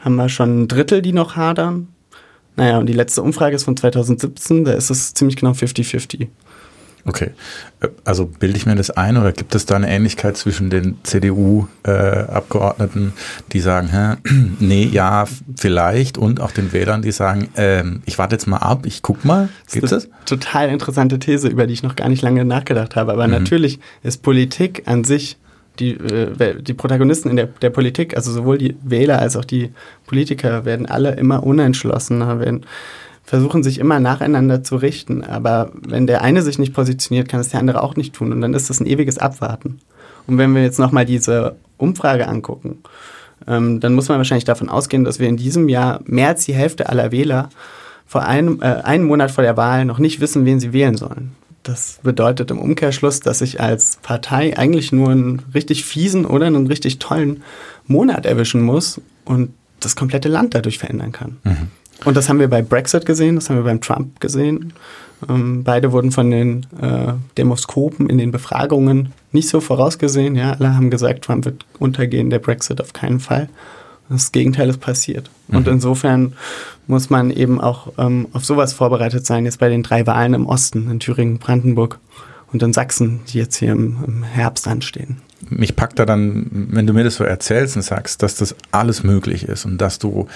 haben 0.00 0.16
wir 0.16 0.28
schon 0.28 0.62
ein 0.62 0.68
Drittel, 0.68 1.02
die 1.02 1.12
noch 1.12 1.36
hadern. 1.36 1.88
Naja, 2.56 2.78
und 2.78 2.86
die 2.86 2.92
letzte 2.92 3.22
Umfrage 3.22 3.54
ist 3.54 3.64
von 3.64 3.76
2017, 3.76 4.64
da 4.64 4.72
ist 4.72 4.90
es 4.90 5.14
ziemlich 5.14 5.36
genau 5.36 5.52
50-50. 5.52 6.26
Okay. 7.04 7.30
Äh, 7.80 7.88
also 8.04 8.26
bilde 8.26 8.56
ich 8.56 8.66
mir 8.66 8.74
das 8.74 8.90
ein 8.90 9.16
oder 9.16 9.32
gibt 9.32 9.54
es 9.54 9.66
da 9.66 9.76
eine 9.76 9.88
Ähnlichkeit 9.88 10.36
zwischen 10.36 10.70
den 10.70 10.98
CDU-Abgeordneten, 11.02 13.08
äh, 13.08 13.52
die 13.52 13.60
sagen, 13.60 13.88
hä, 13.88 14.16
nee, 14.58 14.84
ja, 14.84 15.26
vielleicht 15.56 16.18
und 16.18 16.40
auch 16.40 16.52
den 16.52 16.72
Wählern, 16.72 17.02
die 17.02 17.12
sagen, 17.12 17.48
äh, 17.54 17.84
ich 18.04 18.18
warte 18.18 18.34
jetzt 18.34 18.46
mal 18.46 18.58
ab, 18.58 18.86
ich 18.86 19.02
guck 19.02 19.24
mal. 19.24 19.48
Gibt 19.70 19.90
es? 19.90 20.08
Total 20.26 20.68
interessante 20.68 21.18
These, 21.18 21.48
über 21.48 21.66
die 21.66 21.74
ich 21.74 21.82
noch 21.82 21.96
gar 21.96 22.08
nicht 22.08 22.22
lange 22.22 22.44
nachgedacht 22.44 22.96
habe. 22.96 23.12
Aber 23.12 23.26
mhm. 23.26 23.32
natürlich 23.32 23.80
ist 24.02 24.22
Politik 24.22 24.82
an 24.86 25.04
sich 25.04 25.38
die, 25.78 25.92
äh, 25.92 26.60
die 26.60 26.74
Protagonisten 26.74 27.30
in 27.30 27.36
der, 27.36 27.46
der 27.46 27.70
Politik, 27.70 28.16
also 28.16 28.32
sowohl 28.32 28.58
die 28.58 28.76
Wähler 28.82 29.20
als 29.20 29.36
auch 29.36 29.44
die 29.44 29.70
Politiker, 30.06 30.64
werden 30.64 30.86
alle 30.86 31.14
immer 31.14 31.44
unentschlossener, 31.44 32.40
werden 32.40 32.66
versuchen 33.28 33.62
sich 33.62 33.78
immer 33.78 34.00
nacheinander 34.00 34.64
zu 34.64 34.76
richten. 34.76 35.22
Aber 35.22 35.70
wenn 35.86 36.06
der 36.06 36.22
eine 36.22 36.40
sich 36.40 36.58
nicht 36.58 36.72
positioniert, 36.72 37.28
kann 37.28 37.40
es 37.40 37.50
der 37.50 37.60
andere 37.60 37.82
auch 37.82 37.94
nicht 37.94 38.14
tun. 38.14 38.32
Und 38.32 38.40
dann 38.40 38.54
ist 38.54 38.70
das 38.70 38.80
ein 38.80 38.86
ewiges 38.86 39.18
Abwarten. 39.18 39.80
Und 40.26 40.38
wenn 40.38 40.54
wir 40.54 40.62
jetzt 40.62 40.78
nochmal 40.78 41.04
diese 41.04 41.56
Umfrage 41.76 42.26
angucken, 42.26 42.78
ähm, 43.46 43.80
dann 43.80 43.94
muss 43.94 44.08
man 44.08 44.16
wahrscheinlich 44.16 44.46
davon 44.46 44.70
ausgehen, 44.70 45.04
dass 45.04 45.18
wir 45.18 45.28
in 45.28 45.36
diesem 45.36 45.68
Jahr 45.68 46.00
mehr 46.06 46.28
als 46.28 46.46
die 46.46 46.54
Hälfte 46.54 46.88
aller 46.88 47.12
Wähler 47.12 47.50
vor 48.06 48.24
einem, 48.24 48.62
äh, 48.62 48.64
einen 48.64 49.04
Monat 49.04 49.30
vor 49.30 49.44
der 49.44 49.58
Wahl 49.58 49.84
noch 49.84 49.98
nicht 49.98 50.20
wissen, 50.20 50.46
wen 50.46 50.58
sie 50.58 50.72
wählen 50.72 50.96
sollen. 50.96 51.32
Das 51.64 52.00
bedeutet 52.02 52.50
im 52.50 52.58
Umkehrschluss, 52.58 53.20
dass 53.20 53.42
ich 53.42 53.60
als 53.60 53.98
Partei 54.00 54.56
eigentlich 54.56 54.90
nur 54.90 55.10
einen 55.10 55.42
richtig 55.52 55.84
fiesen 55.84 56.24
oder 56.24 56.46
einen 56.46 56.66
richtig 56.66 56.98
tollen 56.98 57.42
Monat 57.86 58.24
erwischen 58.24 58.62
muss 58.62 59.02
und 59.26 59.50
das 59.80 59.96
komplette 59.96 60.30
Land 60.30 60.54
dadurch 60.54 60.78
verändern 60.78 61.12
kann. 61.12 61.36
Mhm. 61.44 61.68
Und 62.04 62.16
das 62.16 62.28
haben 62.28 62.38
wir 62.38 62.48
bei 62.48 62.62
Brexit 62.62 63.06
gesehen, 63.06 63.34
das 63.34 63.50
haben 63.50 63.56
wir 63.56 63.64
beim 63.64 63.80
Trump 63.80 64.20
gesehen. 64.20 64.72
Ähm, 65.28 65.64
beide 65.64 65.92
wurden 65.92 66.12
von 66.12 66.30
den 66.30 66.66
äh, 66.80 67.14
Demoskopen 67.36 68.08
in 68.08 68.18
den 68.18 68.30
Befragungen 68.30 69.12
nicht 69.32 69.48
so 69.48 69.60
vorausgesehen. 69.60 70.36
Ja, 70.36 70.52
alle 70.52 70.74
haben 70.74 70.90
gesagt, 70.90 71.24
Trump 71.24 71.44
wird 71.44 71.64
untergehen, 71.78 72.30
der 72.30 72.38
Brexit 72.38 72.80
auf 72.80 72.92
keinen 72.92 73.20
Fall. 73.20 73.48
Das 74.08 74.32
Gegenteil 74.32 74.68
ist 74.68 74.80
passiert. 74.80 75.28
Mhm. 75.48 75.56
Und 75.56 75.68
insofern 75.68 76.32
muss 76.86 77.10
man 77.10 77.30
eben 77.30 77.60
auch 77.60 77.92
ähm, 77.98 78.28
auf 78.32 78.44
sowas 78.44 78.72
vorbereitet 78.72 79.26
sein, 79.26 79.44
jetzt 79.44 79.58
bei 79.58 79.68
den 79.68 79.82
drei 79.82 80.06
Wahlen 80.06 80.34
im 80.34 80.46
Osten, 80.46 80.90
in 80.90 81.00
Thüringen, 81.00 81.38
Brandenburg 81.38 81.98
und 82.52 82.62
in 82.62 82.72
Sachsen, 82.72 83.20
die 83.28 83.38
jetzt 83.38 83.56
hier 83.56 83.72
im, 83.72 83.98
im 84.06 84.22
Herbst 84.22 84.68
anstehen 84.68 85.20
mich 85.48 85.76
packt 85.76 85.98
da 85.98 86.04
dann, 86.04 86.46
wenn 86.50 86.86
du 86.86 86.92
mir 86.92 87.04
das 87.04 87.16
so 87.16 87.24
erzählst 87.24 87.76
und 87.76 87.82
sagst, 87.82 88.22
dass 88.22 88.34
das 88.34 88.56
alles 88.72 89.04
möglich 89.04 89.44
ist 89.44 89.64
und 89.64 89.78
dass 89.78 89.98
du, 89.98 90.26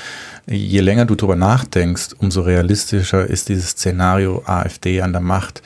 je 0.47 0.81
länger 0.81 1.07
du 1.07 1.15
drüber 1.15 1.37
nachdenkst, 1.37 2.11
umso 2.19 2.43
realistischer 2.43 3.27
ist 3.27 3.49
dieses 3.49 3.71
Szenario 3.71 4.43
AfD 4.47 5.03
an 5.03 5.12
der 5.12 5.23
Macht. 5.23 5.62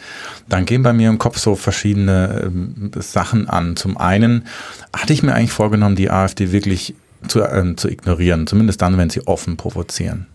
Dann 0.49 0.65
gehen 0.65 0.83
bei 0.83 0.93
mir 0.93 1.11
im 1.11 1.19
Kopf 1.19 1.39
so 1.39 1.55
verschiedene 1.55 2.51
äh, 2.97 3.03
Sachen 3.03 3.49
an. 3.49 3.77
Zum 3.77 3.99
einen 3.99 4.47
hatte 4.95 5.13
ich 5.13 5.23
mir 5.23 5.35
eigentlich 5.35 5.53
vorgenommen, 5.53 5.97
die 5.97 6.11
AfD 6.11 6.53
wirklich 6.53 6.95
zu, 7.29 7.43
äh, 7.43 7.77
zu 7.77 7.89
ignorieren, 7.89 8.47
zumindest 8.47 8.81
dann, 8.81 8.97
wenn 8.97 9.11
sie 9.11 9.27
offen 9.27 9.57
provozieren. 9.57 10.27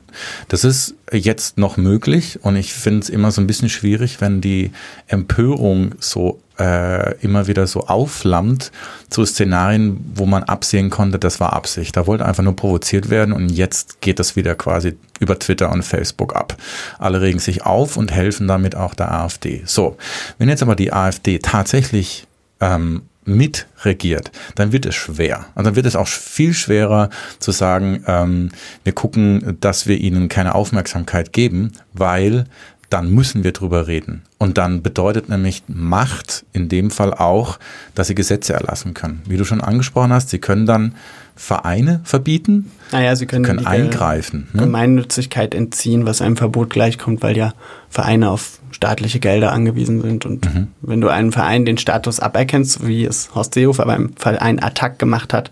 Das 0.49 0.63
ist 0.63 0.95
jetzt 1.11 1.57
noch 1.57 1.77
möglich 1.77 2.39
und 2.41 2.57
ich 2.57 2.73
finde 2.73 2.99
es 2.99 3.09
immer 3.09 3.31
so 3.31 3.41
ein 3.41 3.47
bisschen 3.47 3.69
schwierig, 3.69 4.19
wenn 4.19 4.41
die 4.41 4.71
Empörung 5.07 5.91
so 5.99 6.41
äh, 6.61 7.15
immer 7.21 7.47
wieder 7.47 7.65
so 7.65 7.87
aufflammt 7.87 8.71
zu 9.09 9.25
Szenarien, 9.25 9.99
wo 10.13 10.27
man 10.27 10.43
absehen 10.43 10.91
konnte, 10.91 11.17
das 11.17 11.39
war 11.39 11.53
Absicht. 11.53 11.97
Da 11.97 12.05
wollte 12.05 12.25
einfach 12.25 12.43
nur 12.43 12.55
provoziert 12.55 13.09
werden 13.09 13.33
und 13.33 13.49
jetzt 13.49 13.99
geht 14.01 14.19
das 14.19 14.35
wieder 14.35 14.53
quasi 14.53 14.95
über 15.19 15.39
Twitter 15.39 15.71
und 15.71 15.83
Facebook 15.83 16.35
ab. 16.35 16.55
Alle 16.99 17.21
regen 17.21 17.39
sich 17.39 17.65
auf 17.65 17.97
und 17.97 18.11
helfen 18.11 18.47
damit 18.47 18.75
auch 18.75 18.93
der 18.93 19.11
AfD. 19.11 19.63
So, 19.65 19.97
wenn 20.37 20.49
jetzt 20.49 20.61
aber 20.61 20.75
die 20.75 20.93
AfD 20.93 21.39
tatsächlich 21.39 22.27
ähm, 22.59 23.01
mitregiert, 23.25 24.31
dann 24.55 24.71
wird 24.71 24.85
es 24.85 24.95
schwer. 24.95 25.45
Und 25.55 25.65
dann 25.65 25.75
wird 25.75 25.87
es 25.87 25.95
auch 25.95 26.07
viel 26.07 26.53
schwerer 26.53 27.09
zu 27.39 27.51
sagen, 27.51 28.03
ähm, 28.07 28.49
wir 28.83 28.93
gucken, 28.93 29.57
dass 29.61 29.87
wir 29.87 29.97
ihnen 29.97 30.29
keine 30.29 30.53
Aufmerksamkeit 30.53 31.33
geben, 31.33 31.71
weil 31.93 32.45
dann 32.91 33.09
müssen 33.09 33.43
wir 33.43 33.53
drüber 33.53 33.87
reden. 33.87 34.23
Und 34.37 34.57
dann 34.57 34.83
bedeutet 34.83 35.29
nämlich 35.29 35.63
Macht 35.67 36.45
in 36.51 36.67
dem 36.67 36.91
Fall 36.91 37.13
auch, 37.13 37.57
dass 37.95 38.07
sie 38.07 38.15
Gesetze 38.15 38.53
erlassen 38.53 38.93
können. 38.93 39.21
Wie 39.25 39.37
du 39.37 39.45
schon 39.45 39.61
angesprochen 39.61 40.11
hast, 40.11 40.29
sie 40.29 40.39
können 40.39 40.65
dann 40.65 40.95
Vereine 41.35 42.01
verbieten. 42.03 42.69
Naja, 42.91 43.15
sie 43.15 43.25
können, 43.25 43.45
sie 43.45 43.49
können 43.49 43.65
eingreifen. 43.65 44.49
Ne? 44.51 44.63
Gemeinnützigkeit 44.63 45.55
entziehen, 45.55 46.05
was 46.05 46.21
einem 46.21 46.35
Verbot 46.35 46.69
gleichkommt, 46.69 47.23
weil 47.23 47.37
ja 47.37 47.53
Vereine 47.89 48.29
auf 48.29 48.59
staatliche 48.71 49.19
Gelder 49.19 49.53
angewiesen 49.53 50.01
sind. 50.01 50.25
Und 50.25 50.53
mhm. 50.53 50.67
wenn 50.81 50.99
du 50.99 51.07
einem 51.07 51.31
Verein 51.31 51.65
den 51.65 51.77
Status 51.77 52.19
aberkennst, 52.19 52.85
wie 52.85 53.05
es 53.05 53.33
Horst 53.33 53.53
Seehofer 53.53 53.85
beim 53.85 54.11
Verein 54.17 54.61
Attack 54.61 54.99
gemacht 54.99 55.33
hat, 55.33 55.49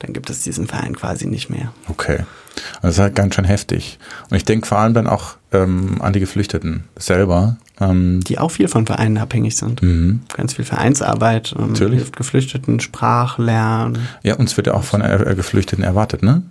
dann 0.00 0.12
gibt 0.12 0.28
es 0.28 0.42
diesen 0.42 0.66
Verein 0.66 0.94
quasi 0.94 1.26
nicht 1.26 1.48
mehr. 1.48 1.72
Okay. 1.88 2.20
Also 2.76 2.88
das 2.88 2.94
ist 2.94 3.00
halt 3.00 3.14
ganz 3.14 3.34
schön 3.34 3.44
heftig. 3.44 3.98
Und 4.30 4.36
ich 4.36 4.44
denke 4.44 4.66
vor 4.66 4.78
allem 4.78 4.94
dann 4.94 5.06
auch 5.06 5.36
ähm, 5.52 6.00
an 6.00 6.12
die 6.12 6.20
Geflüchteten 6.20 6.84
selber 6.96 7.56
ähm, 7.82 8.20
die 8.20 8.38
auch 8.38 8.50
viel 8.50 8.68
von 8.68 8.86
Vereinen 8.86 9.18
abhängig 9.18 9.56
sind. 9.56 9.82
Mhm. 9.82 10.20
Ganz 10.34 10.54
viel 10.54 10.64
Vereinsarbeit, 10.64 11.54
ähm, 11.58 11.74
hilft 11.74 12.16
Geflüchteten, 12.16 12.80
Sprachlernen. 12.80 13.98
Ja, 14.22 14.36
uns 14.36 14.56
wird 14.56 14.68
ja 14.68 14.74
auch 14.74 14.84
von 14.84 15.00
äh, 15.00 15.34
Geflüchteten 15.36 15.84
erwartet, 15.84 16.22
ne? 16.22 16.42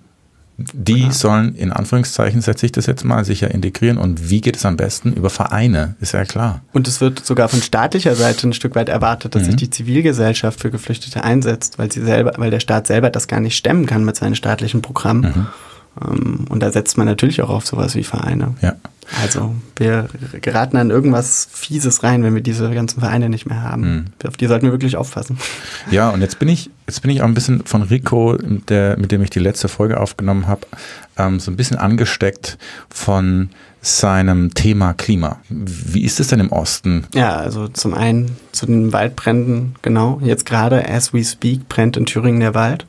Die 0.58 1.06
ja. 1.06 1.12
sollen 1.12 1.56
in 1.56 1.72
Anführungszeichen, 1.72 2.42
setze 2.42 2.68
ich 2.68 2.72
das 2.72 2.86
jetzt 2.86 3.04
mal, 3.04 3.26
sicher 3.26 3.50
integrieren. 3.50 3.98
Und 3.98 4.30
wie 4.30 4.42
geht 4.42 4.58
es 4.58 4.66
am 4.66 4.78
besten? 4.78 5.14
Über 5.14 5.32
Vereine, 5.32 5.96
ist 6.02 6.12
ja 6.12 6.24
klar. 6.24 6.62
Und 6.72 6.88
es 6.88 7.02
wird 7.02 7.26
sogar 7.26 7.50
von 7.50 7.64
staatlicher 7.64 8.16
Seite 8.16 8.48
ein 8.48 8.54
Stück 8.54 8.76
weit 8.76 8.90
erwartet, 8.90 9.34
dass 9.34 9.44
mhm. 9.44 9.46
sich 9.48 9.56
die 9.56 9.70
Zivilgesellschaft 9.72 10.60
für 10.60 10.70
Geflüchtete 10.70 11.24
einsetzt, 11.24 11.80
weil 11.80 11.92
sie 11.92 12.02
selber, 12.02 12.34
weil 12.38 12.52
der 12.52 12.60
Staat 12.60 12.86
selber 12.86 13.10
das 13.10 13.28
gar 13.28 13.40
nicht 13.40 13.58
stemmen 13.58 13.88
kann 13.88 14.04
mit 14.06 14.18
seinen 14.18 14.36
staatlichen 14.36 14.84
Programmen. 14.84 15.22
Mhm. 15.22 15.48
Ähm, 16.00 16.46
und 16.50 16.62
da 16.62 16.72
setzt 16.72 16.98
man 16.98 17.08
natürlich 17.08 17.42
auch 17.42 17.50
auf 17.50 17.66
sowas 17.66 17.96
wie 17.96 18.04
Vereine. 18.04 18.56
Ja. 18.62 18.76
Also 19.22 19.56
wir 19.76 20.08
geraten 20.42 20.78
an 20.78 20.90
irgendwas 20.90 21.48
Fieses 21.52 22.04
rein, 22.04 22.24
wenn 22.24 22.34
wir 22.34 22.42
diese 22.42 22.70
ganzen 22.72 23.02
Vereine 23.02 23.30
nicht 23.30 23.46
mehr 23.46 23.62
haben. 23.62 23.82
Mhm. 23.82 24.06
Auf 24.28 24.38
die 24.38 24.48
sollten 24.48 24.66
wir 24.66 24.72
wirklich 24.72 24.96
aufpassen. 24.96 25.38
Ja, 25.90 26.10
und 26.12 26.22
jetzt 26.22 26.40
bin 26.40 26.48
ich, 26.48 26.70
jetzt 26.88 27.02
bin 27.02 27.12
ich 27.12 27.22
auch 27.22 27.26
ein 27.26 27.34
bisschen 27.34 27.66
von 27.66 27.82
Rico, 27.82 28.38
der, 28.38 28.98
mit 28.98 29.12
dem 29.12 29.22
ich 29.24 29.30
die 29.30 29.40
letzte 29.40 29.68
Folge 29.68 30.00
aufgenommen 30.00 30.48
habe, 30.48 30.62
ähm, 31.18 31.40
so 31.40 31.52
ein 31.52 31.58
bisschen 31.58 31.78
angesteckt 31.78 32.58
von 32.90 33.50
seinem 33.82 34.54
Thema 34.54 34.94
Klima. 34.94 35.40
Wie 35.50 36.04
ist 36.04 36.20
es 36.20 36.28
denn 36.28 36.40
im 36.40 36.52
Osten? 36.52 37.08
Ja, 37.16 37.36
also 37.36 37.68
zum 37.68 37.94
einen 37.94 38.38
zu 38.52 38.68
den 38.68 38.94
Waldbränden, 38.94 39.76
genau. 39.82 40.22
Jetzt 40.24 40.46
gerade, 40.46 40.88
as 40.88 41.14
we 41.14 41.24
speak, 41.24 41.68
brennt 41.68 41.98
in 41.98 42.06
Thüringen 42.06 42.40
der 42.40 42.54
Wald. 42.54 42.86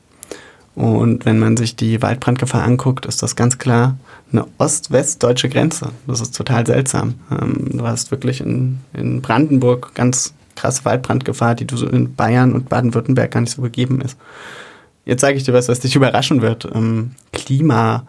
Und 0.74 1.26
wenn 1.26 1.38
man 1.38 1.56
sich 1.56 1.76
die 1.76 2.00
Waldbrandgefahr 2.00 2.62
anguckt, 2.62 3.04
ist 3.04 3.22
das 3.22 3.36
ganz 3.36 3.58
klar 3.58 3.96
eine 4.32 4.46
ost-west-deutsche 4.58 5.50
Grenze. 5.50 5.90
Das 6.06 6.20
ist 6.20 6.34
total 6.34 6.66
seltsam. 6.66 7.14
Ähm, 7.30 7.68
du 7.72 7.86
hast 7.86 8.10
wirklich 8.10 8.40
in, 8.40 8.80
in 8.94 9.20
Brandenburg 9.20 9.94
ganz 9.94 10.32
krasse 10.56 10.84
Waldbrandgefahr, 10.84 11.54
die 11.54 11.66
du 11.66 11.76
so 11.76 11.86
in 11.86 12.14
Bayern 12.14 12.52
und 12.52 12.68
Baden-Württemberg 12.68 13.30
gar 13.30 13.40
nicht 13.40 13.54
so 13.54 13.62
gegeben 13.62 14.00
ist. 14.00 14.16
Jetzt 15.04 15.20
sage 15.20 15.36
ich 15.36 15.44
dir 15.44 15.52
was, 15.52 15.68
was 15.68 15.80
dich 15.80 15.96
überraschen 15.96 16.40
wird. 16.40 16.68
Ähm, 16.72 17.12
Klima 17.32 18.06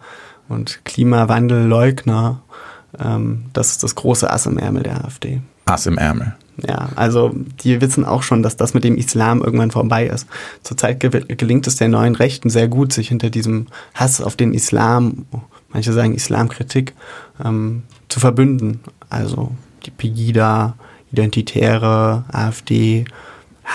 und 0.48 0.84
Klimawandelleugner, 0.84 2.40
ähm, 2.98 3.46
das 3.52 3.72
ist 3.72 3.82
das 3.82 3.94
große 3.94 4.30
Ass 4.30 4.46
im 4.46 4.58
Ärmel 4.58 4.84
der 4.84 5.04
AfD. 5.04 5.40
Ass 5.66 5.86
im 5.86 5.98
Ärmel. 5.98 6.34
Ja, 6.56 6.90
also 6.94 7.34
die 7.62 7.80
wissen 7.80 8.04
auch 8.04 8.22
schon, 8.22 8.42
dass 8.42 8.56
das 8.56 8.74
mit 8.74 8.84
dem 8.84 8.96
Islam 8.96 9.42
irgendwann 9.42 9.70
vorbei 9.70 10.06
ist. 10.06 10.26
Zurzeit 10.62 11.00
gelingt 11.00 11.66
es 11.66 11.76
der 11.76 11.88
neuen 11.88 12.14
Rechten 12.14 12.48
sehr 12.48 12.68
gut, 12.68 12.92
sich 12.92 13.08
hinter 13.08 13.30
diesem 13.30 13.66
Hass 13.94 14.20
auf 14.20 14.36
den 14.36 14.54
Islam, 14.54 15.26
manche 15.72 15.92
sagen 15.92 16.14
Islamkritik, 16.14 16.94
ähm, 17.44 17.82
zu 18.08 18.20
verbünden. 18.20 18.80
Also 19.10 19.50
die 19.84 19.90
Pegida, 19.90 20.74
Identitäre, 21.10 22.24
AfD, 22.30 23.04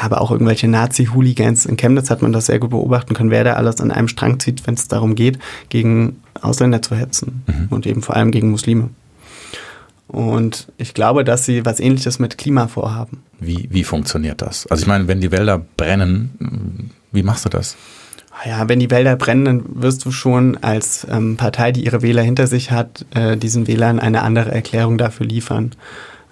aber 0.01 0.21
auch 0.21 0.31
irgendwelche 0.31 0.67
Nazi-Hooligans. 0.67 1.65
In 1.65 1.77
Chemnitz 1.77 2.09
hat 2.09 2.21
man 2.21 2.31
das 2.31 2.45
sehr 2.45 2.59
gut 2.59 2.69
beobachten 2.69 3.13
können, 3.13 3.31
wer 3.31 3.43
da 3.43 3.53
alles 3.53 3.81
an 3.81 3.91
einem 3.91 4.07
Strang 4.07 4.39
zieht, 4.39 4.65
wenn 4.67 4.75
es 4.75 4.87
darum 4.87 5.15
geht, 5.15 5.39
gegen 5.69 6.17
Ausländer 6.41 6.81
zu 6.81 6.95
hetzen 6.95 7.43
mhm. 7.47 7.67
und 7.69 7.85
eben 7.85 8.01
vor 8.01 8.15
allem 8.15 8.31
gegen 8.31 8.51
Muslime. 8.51 8.89
Und 10.09 10.67
ich 10.77 10.95
glaube, 10.95 11.23
dass 11.23 11.45
sie 11.45 11.65
was 11.65 11.79
ähnliches 11.79 12.17
mit 12.17 12.39
Klima 12.39 12.67
vorhaben. 12.67 13.21
Wie, 13.39 13.69
wie 13.71 13.83
funktioniert 13.83 14.41
das? 14.41 14.65
Also 14.65 14.81
ich 14.81 14.87
meine, 14.87 15.07
wenn 15.07 15.21
die 15.21 15.31
Wälder 15.31 15.63
brennen, 15.77 16.89
wie 17.11 17.21
machst 17.21 17.45
du 17.45 17.49
das? 17.49 17.77
Ja, 18.43 18.67
wenn 18.67 18.79
die 18.79 18.89
Wälder 18.89 19.15
brennen, 19.15 19.45
dann 19.45 19.63
wirst 19.83 20.03
du 20.05 20.11
schon 20.11 20.57
als 20.57 21.05
ähm, 21.11 21.37
Partei, 21.37 21.71
die 21.71 21.85
ihre 21.85 22.01
Wähler 22.01 22.23
hinter 22.23 22.47
sich 22.47 22.71
hat, 22.71 23.05
äh, 23.13 23.37
diesen 23.37 23.67
Wählern 23.67 23.99
eine 23.99 24.23
andere 24.23 24.51
Erklärung 24.51 24.97
dafür 24.97 25.27
liefern. 25.27 25.75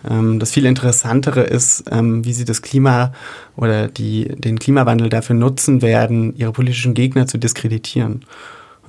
Ähm, 0.10 0.40
das 0.40 0.52
viel 0.52 0.66
Interessantere 0.66 1.42
ist, 1.42 1.84
ähm, 1.92 2.26
wie 2.26 2.34
sie 2.34 2.46
das 2.46 2.64
Klima 2.64 3.14
oder 3.56 3.90
die, 3.90 4.28
den 4.30 4.58
Klimawandel 4.58 5.10
dafür 5.10 5.36
nutzen 5.36 5.84
werden, 5.84 6.36
ihre 6.36 6.52
politischen 6.52 6.96
Gegner 6.96 7.28
zu 7.28 7.38
diskreditieren. 7.38 8.26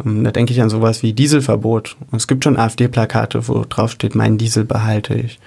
Ähm, 0.05 0.25
da 0.25 0.31
denke 0.31 0.53
ich 0.53 0.63
an 0.63 0.71
sowas 0.71 1.03
wie 1.03 1.13
Dieselverbot. 1.13 1.97
es 2.13 2.27
gibt 2.27 2.45
schon 2.45 2.57
AfD-Plakate, 2.57 3.49
wo 3.49 3.65
drauf 3.69 3.93
steht, 3.93 4.15
mein 4.15 4.39
Diesel 4.39 4.65
behalte 4.65 5.15
ich. 5.15 5.39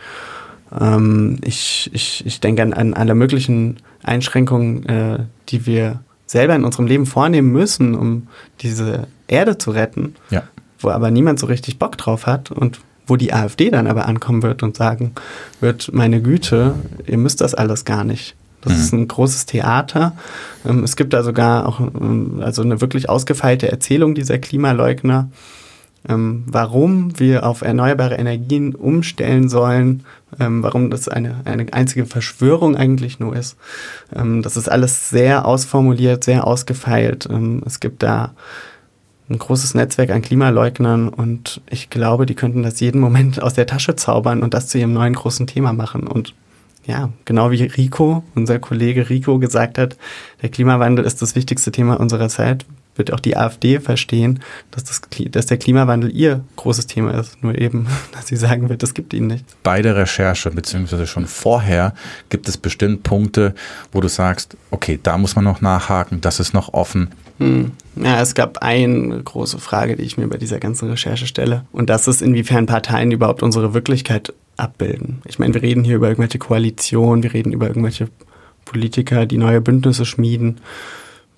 Ähm, 0.80 1.40
ich, 1.44 1.90
ich, 1.94 2.26
ich 2.26 2.40
denke 2.40 2.64
an, 2.64 2.74
an 2.74 2.94
alle 2.94 3.16
möglichen 3.16 3.78
Einschränkungen, 4.04 4.86
äh, 4.86 5.20
die 5.50 5.66
wir 5.66 6.00
selber 6.26 6.56
in 6.56 6.64
unserem 6.64 6.88
Leben 6.88 7.06
vornehmen 7.06 7.52
müssen, 7.52 7.94
um 7.96 8.28
diese 8.62 9.08
Erde 9.28 9.58
zu 9.58 9.72
retten, 9.72 10.16
ja. 10.30 10.44
wo 10.80 10.90
aber 10.90 11.12
niemand 11.12 11.40
so 11.40 11.48
richtig 11.48 11.78
Bock 11.78 11.98
drauf 11.98 12.26
hat 12.26 12.52
und 12.52 12.80
wo 13.06 13.18
die 13.18 13.34
AfD 13.34 13.70
dann 13.70 13.88
aber 13.88 14.06
ankommen 14.06 14.42
wird 14.42 14.64
und 14.64 14.78
sagen 14.78 15.14
wird, 15.60 15.92
meine 15.94 16.22
Güte, 16.22 16.76
ihr 17.06 17.18
müsst 17.18 17.42
das 17.42 17.54
alles 17.54 17.84
gar 17.84 18.06
nicht. 18.06 18.36
Das 18.62 18.74
mhm. 18.74 18.80
ist 18.80 18.94
ein 18.94 19.08
großes 19.08 19.46
Theater. 19.46 20.14
Ähm, 20.68 20.84
es 20.84 20.96
gibt 20.96 21.14
da 21.14 21.24
sogar 21.24 21.68
auch 21.68 21.80
ähm, 21.80 22.42
also 22.42 22.62
eine 22.62 22.82
wirklich 22.82 23.10
ausgefeilte 23.10 23.72
Erzählung 23.72 24.16
dieser 24.16 24.38
Klimaleugner, 24.38 25.30
ähm, 26.08 26.44
warum 26.48 27.20
wir 27.20 27.46
auf 27.46 27.62
erneuerbare 27.62 28.16
Energien 28.16 28.74
umstellen 28.76 29.50
sollen, 29.50 30.04
warum 30.38 30.90
das 30.90 31.10
eine, 31.10 31.42
eine 31.44 31.74
einzige 31.74 32.06
Verschwörung 32.06 32.78
eigentlich 32.78 33.20
nur 33.20 33.36
ist. 33.36 33.58
das 34.10 34.56
ist 34.56 34.72
alles 34.72 35.10
sehr 35.10 35.46
ausformuliert, 35.46 36.24
sehr 36.24 36.48
ausgefeilt. 36.48 37.28
es 37.66 37.82
gibt 37.82 38.02
da 38.02 38.32
ein 39.30 39.40
großes 39.40 39.74
Netzwerk 39.74 40.10
an 40.12 40.22
Klimaleugnern 40.22 41.10
und 41.10 41.62
ich 41.70 41.90
glaube, 41.90 42.26
die 42.26 42.36
könnten 42.36 42.64
das 42.64 42.80
jeden 42.80 43.02
Moment 43.02 43.42
aus 43.42 43.54
der 43.54 43.66
Tasche 43.66 43.98
zaubern 43.98 44.42
und 44.42 44.54
das 44.54 44.68
zu 44.68 44.78
ihrem 44.78 44.94
neuen 44.94 45.14
großen 45.14 45.48
Thema 45.48 45.74
machen. 45.74 46.08
Und 46.08 46.34
ja, 46.86 47.10
genau 47.26 47.52
wie 47.52 47.64
Rico, 47.64 48.24
unser 48.36 48.60
Kollege 48.60 49.10
Rico 49.10 49.40
gesagt 49.40 49.78
hat, 49.78 49.98
der 50.42 50.50
Klimawandel 50.50 51.06
ist 51.06 51.22
das 51.22 51.36
wichtigste 51.36 51.72
Thema 51.72 52.00
unserer 52.00 52.30
Zeit, 52.30 52.66
wird 52.96 53.14
auch 53.14 53.20
die 53.20 53.38
AfD 53.38 53.80
verstehen, 53.80 54.42
dass, 54.72 54.84
das, 54.84 55.02
dass 55.32 55.46
der 55.46 55.58
Klimawandel 55.58 56.16
ihr 56.16 56.44
großes 56.58 56.88
Thema 56.88 57.12
ist. 57.12 57.42
Nur 57.42 57.58
eben, 57.58 57.88
dass 58.12 58.28
sie 58.28 58.36
sagen 58.36 58.70
wird, 58.70 58.84
es 58.84 58.94
gibt 58.94 59.14
ihn 59.14 59.28
nicht. 59.28 59.46
Bei 59.64 59.82
der 59.82 59.96
Recherche, 59.96 60.52
beziehungsweise 60.52 61.08
schon 61.08 61.26
vorher, 61.26 61.94
gibt 62.30 62.50
es 62.50 62.58
bestimmt 62.58 63.04
Punkte, 63.04 63.54
wo 63.92 64.02
du 64.02 64.08
sagst, 64.08 64.58
okay, 64.72 65.00
da 65.02 65.18
muss 65.18 65.36
man 65.36 65.46
noch 65.46 65.62
nachhaken, 65.62 66.22
das 66.22 66.40
ist 66.40 66.54
noch 66.54 66.74
offen. 66.74 67.10
Hm. 67.40 67.72
Ja, 67.96 68.22
es 68.22 68.36
gab 68.36 68.60
eine 68.60 69.22
große 69.24 69.58
Frage, 69.58 69.96
die 69.96 70.04
ich 70.04 70.18
mir 70.18 70.28
bei 70.28 70.38
dieser 70.38 70.60
ganzen 70.60 70.90
Recherche 70.90 71.28
stelle. 71.28 71.66
Und 71.72 71.90
das 71.90 72.08
ist, 72.08 72.22
inwiefern 72.22 72.66
Parteien 72.66 73.12
überhaupt 73.12 73.42
unsere 73.42 73.74
Wirklichkeit 73.74 74.34
abbilden. 74.58 75.22
Ich 75.26 75.40
meine, 75.40 75.54
wir 75.54 75.62
reden 75.62 75.84
hier 75.84 75.96
über 75.96 76.10
irgendwelche 76.10 76.40
Koalitionen, 76.40 77.24
wir 77.24 77.34
reden 77.34 77.52
über 77.52 77.68
irgendwelche 77.68 78.10
Politiker, 78.66 79.26
die 79.26 79.38
neue 79.38 79.62
Bündnisse 79.62 80.06
schmieden. 80.06 80.62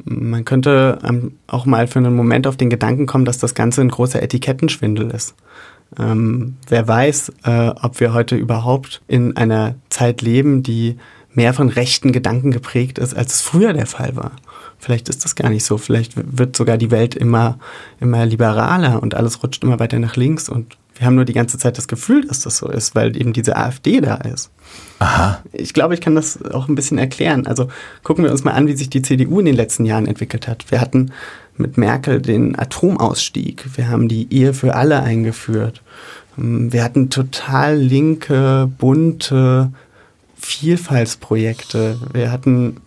Man 0.04 0.43
könnte 0.43 0.99
ähm, 1.04 1.38
auch 1.47 1.65
mal 1.65 1.88
für 1.88 1.99
einen 1.99 2.15
Moment 2.15 2.47
auf 2.47 2.58
den 2.58 2.69
Gedanken 2.69 3.06
kommen, 3.06 3.26
dass 3.26 3.38
das 3.38 3.56
Ganze 3.56 3.82
ein 3.82 3.89
großer 3.89 4.21
Etikettenschwindel 4.21 5.12
ist. 5.12 5.36
Ähm, 5.97 6.58
wer 6.67 6.88
weiß, 6.88 7.32
äh, 7.43 7.69
ob 7.82 7.99
wir 7.99 8.13
heute 8.13 8.36
überhaupt 8.36 9.02
in 9.08 9.38
einer 9.38 9.76
Zeit 9.89 10.21
leben, 10.21 10.63
die 10.63 10.97
mehr 11.34 11.54
von 11.54 11.69
rechten 11.69 12.12
Gedanken 12.12 12.52
geprägt 12.52 12.99
ist, 12.99 13.15
als 13.15 13.36
es 13.36 13.41
früher 13.41 13.73
der 13.73 13.88
Fall 13.88 14.15
war. 14.15 14.34
Vielleicht 14.78 15.10
ist 15.10 15.23
das 15.23 15.36
gar 15.36 15.49
nicht 15.49 15.65
so. 15.65 15.78
Vielleicht 15.78 16.13
wird 16.15 16.56
sogar 16.56 16.78
die 16.78 16.91
Welt 16.91 17.15
immer, 17.15 17.58
immer 17.99 18.26
liberaler 18.26 19.02
und 19.02 19.15
alles 19.15 19.41
rutscht 19.41 19.63
immer 19.63 19.80
weiter 19.80 19.97
nach 19.99 20.15
links 20.15 20.49
und 20.49 20.78
wir 20.96 21.08
haben 21.08 21.16
nur 21.16 21.26
die 21.26 21.34
ganze 21.34 21.58
Zeit 21.58 21.78
das 21.78 21.88
Gefühl, 21.88 22.26
dass 22.28 22.42
das 22.42 22.58
so 22.58 22.70
ist, 22.70 22.96
weil 22.96 23.18
eben 23.18 23.34
diese 23.34 23.56
AfD 23.56 24.00
da 24.00 24.16
ist. 24.16 24.52
Aha. 25.00 25.42
Ich 25.52 25.74
glaube, 25.74 25.96
ich 25.96 26.02
kann 26.02 26.16
das 26.16 26.42
auch 26.44 26.68
ein 26.68 26.76
bisschen 26.76 26.98
erklären. 26.98 27.48
Also 27.48 27.68
gucken 28.04 28.24
wir 28.24 28.32
uns 28.32 28.44
mal 28.44 28.52
an, 28.52 28.68
wie 28.68 28.76
sich 28.76 28.90
die 28.90 29.02
CDU 29.02 29.40
in 29.40 29.46
den 29.46 29.56
letzten 29.56 29.86
Jahren 29.86 30.08
entwickelt 30.08 30.48
hat. 30.48 30.72
Wir 30.72 30.82
hatten 30.82 31.12
mit 31.58 31.78
Merkel 31.78 32.22
den 32.22 32.58
Atomausstieg. 32.58 33.66
Wir 33.76 33.90
haben 33.90 34.08
die 34.08 34.32
Ehe 34.34 34.54
für 34.54 34.76
alle 34.76 35.02
eingeführt. 35.02 35.82
Wir 36.36 36.84
hatten 36.84 37.10
total 37.10 37.78
linke, 37.78 38.70
bunte 38.78 39.72
Vielfaltsprojekte. 40.36 42.00
Wir 42.12 42.32
hatten 42.32 42.78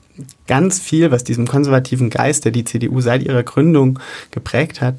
ganz 0.47 0.79
viel, 0.81 1.11
was 1.11 1.25
diesem 1.25 1.47
konservativen 1.47 2.11
Geist, 2.11 2.45
der 2.45 2.53
die 2.53 2.64
CDU 2.64 3.01
seit 3.01 3.23
ihrer 3.23 3.42
Gründung 3.42 3.99
geprägt 4.31 4.81
hat, 4.81 4.97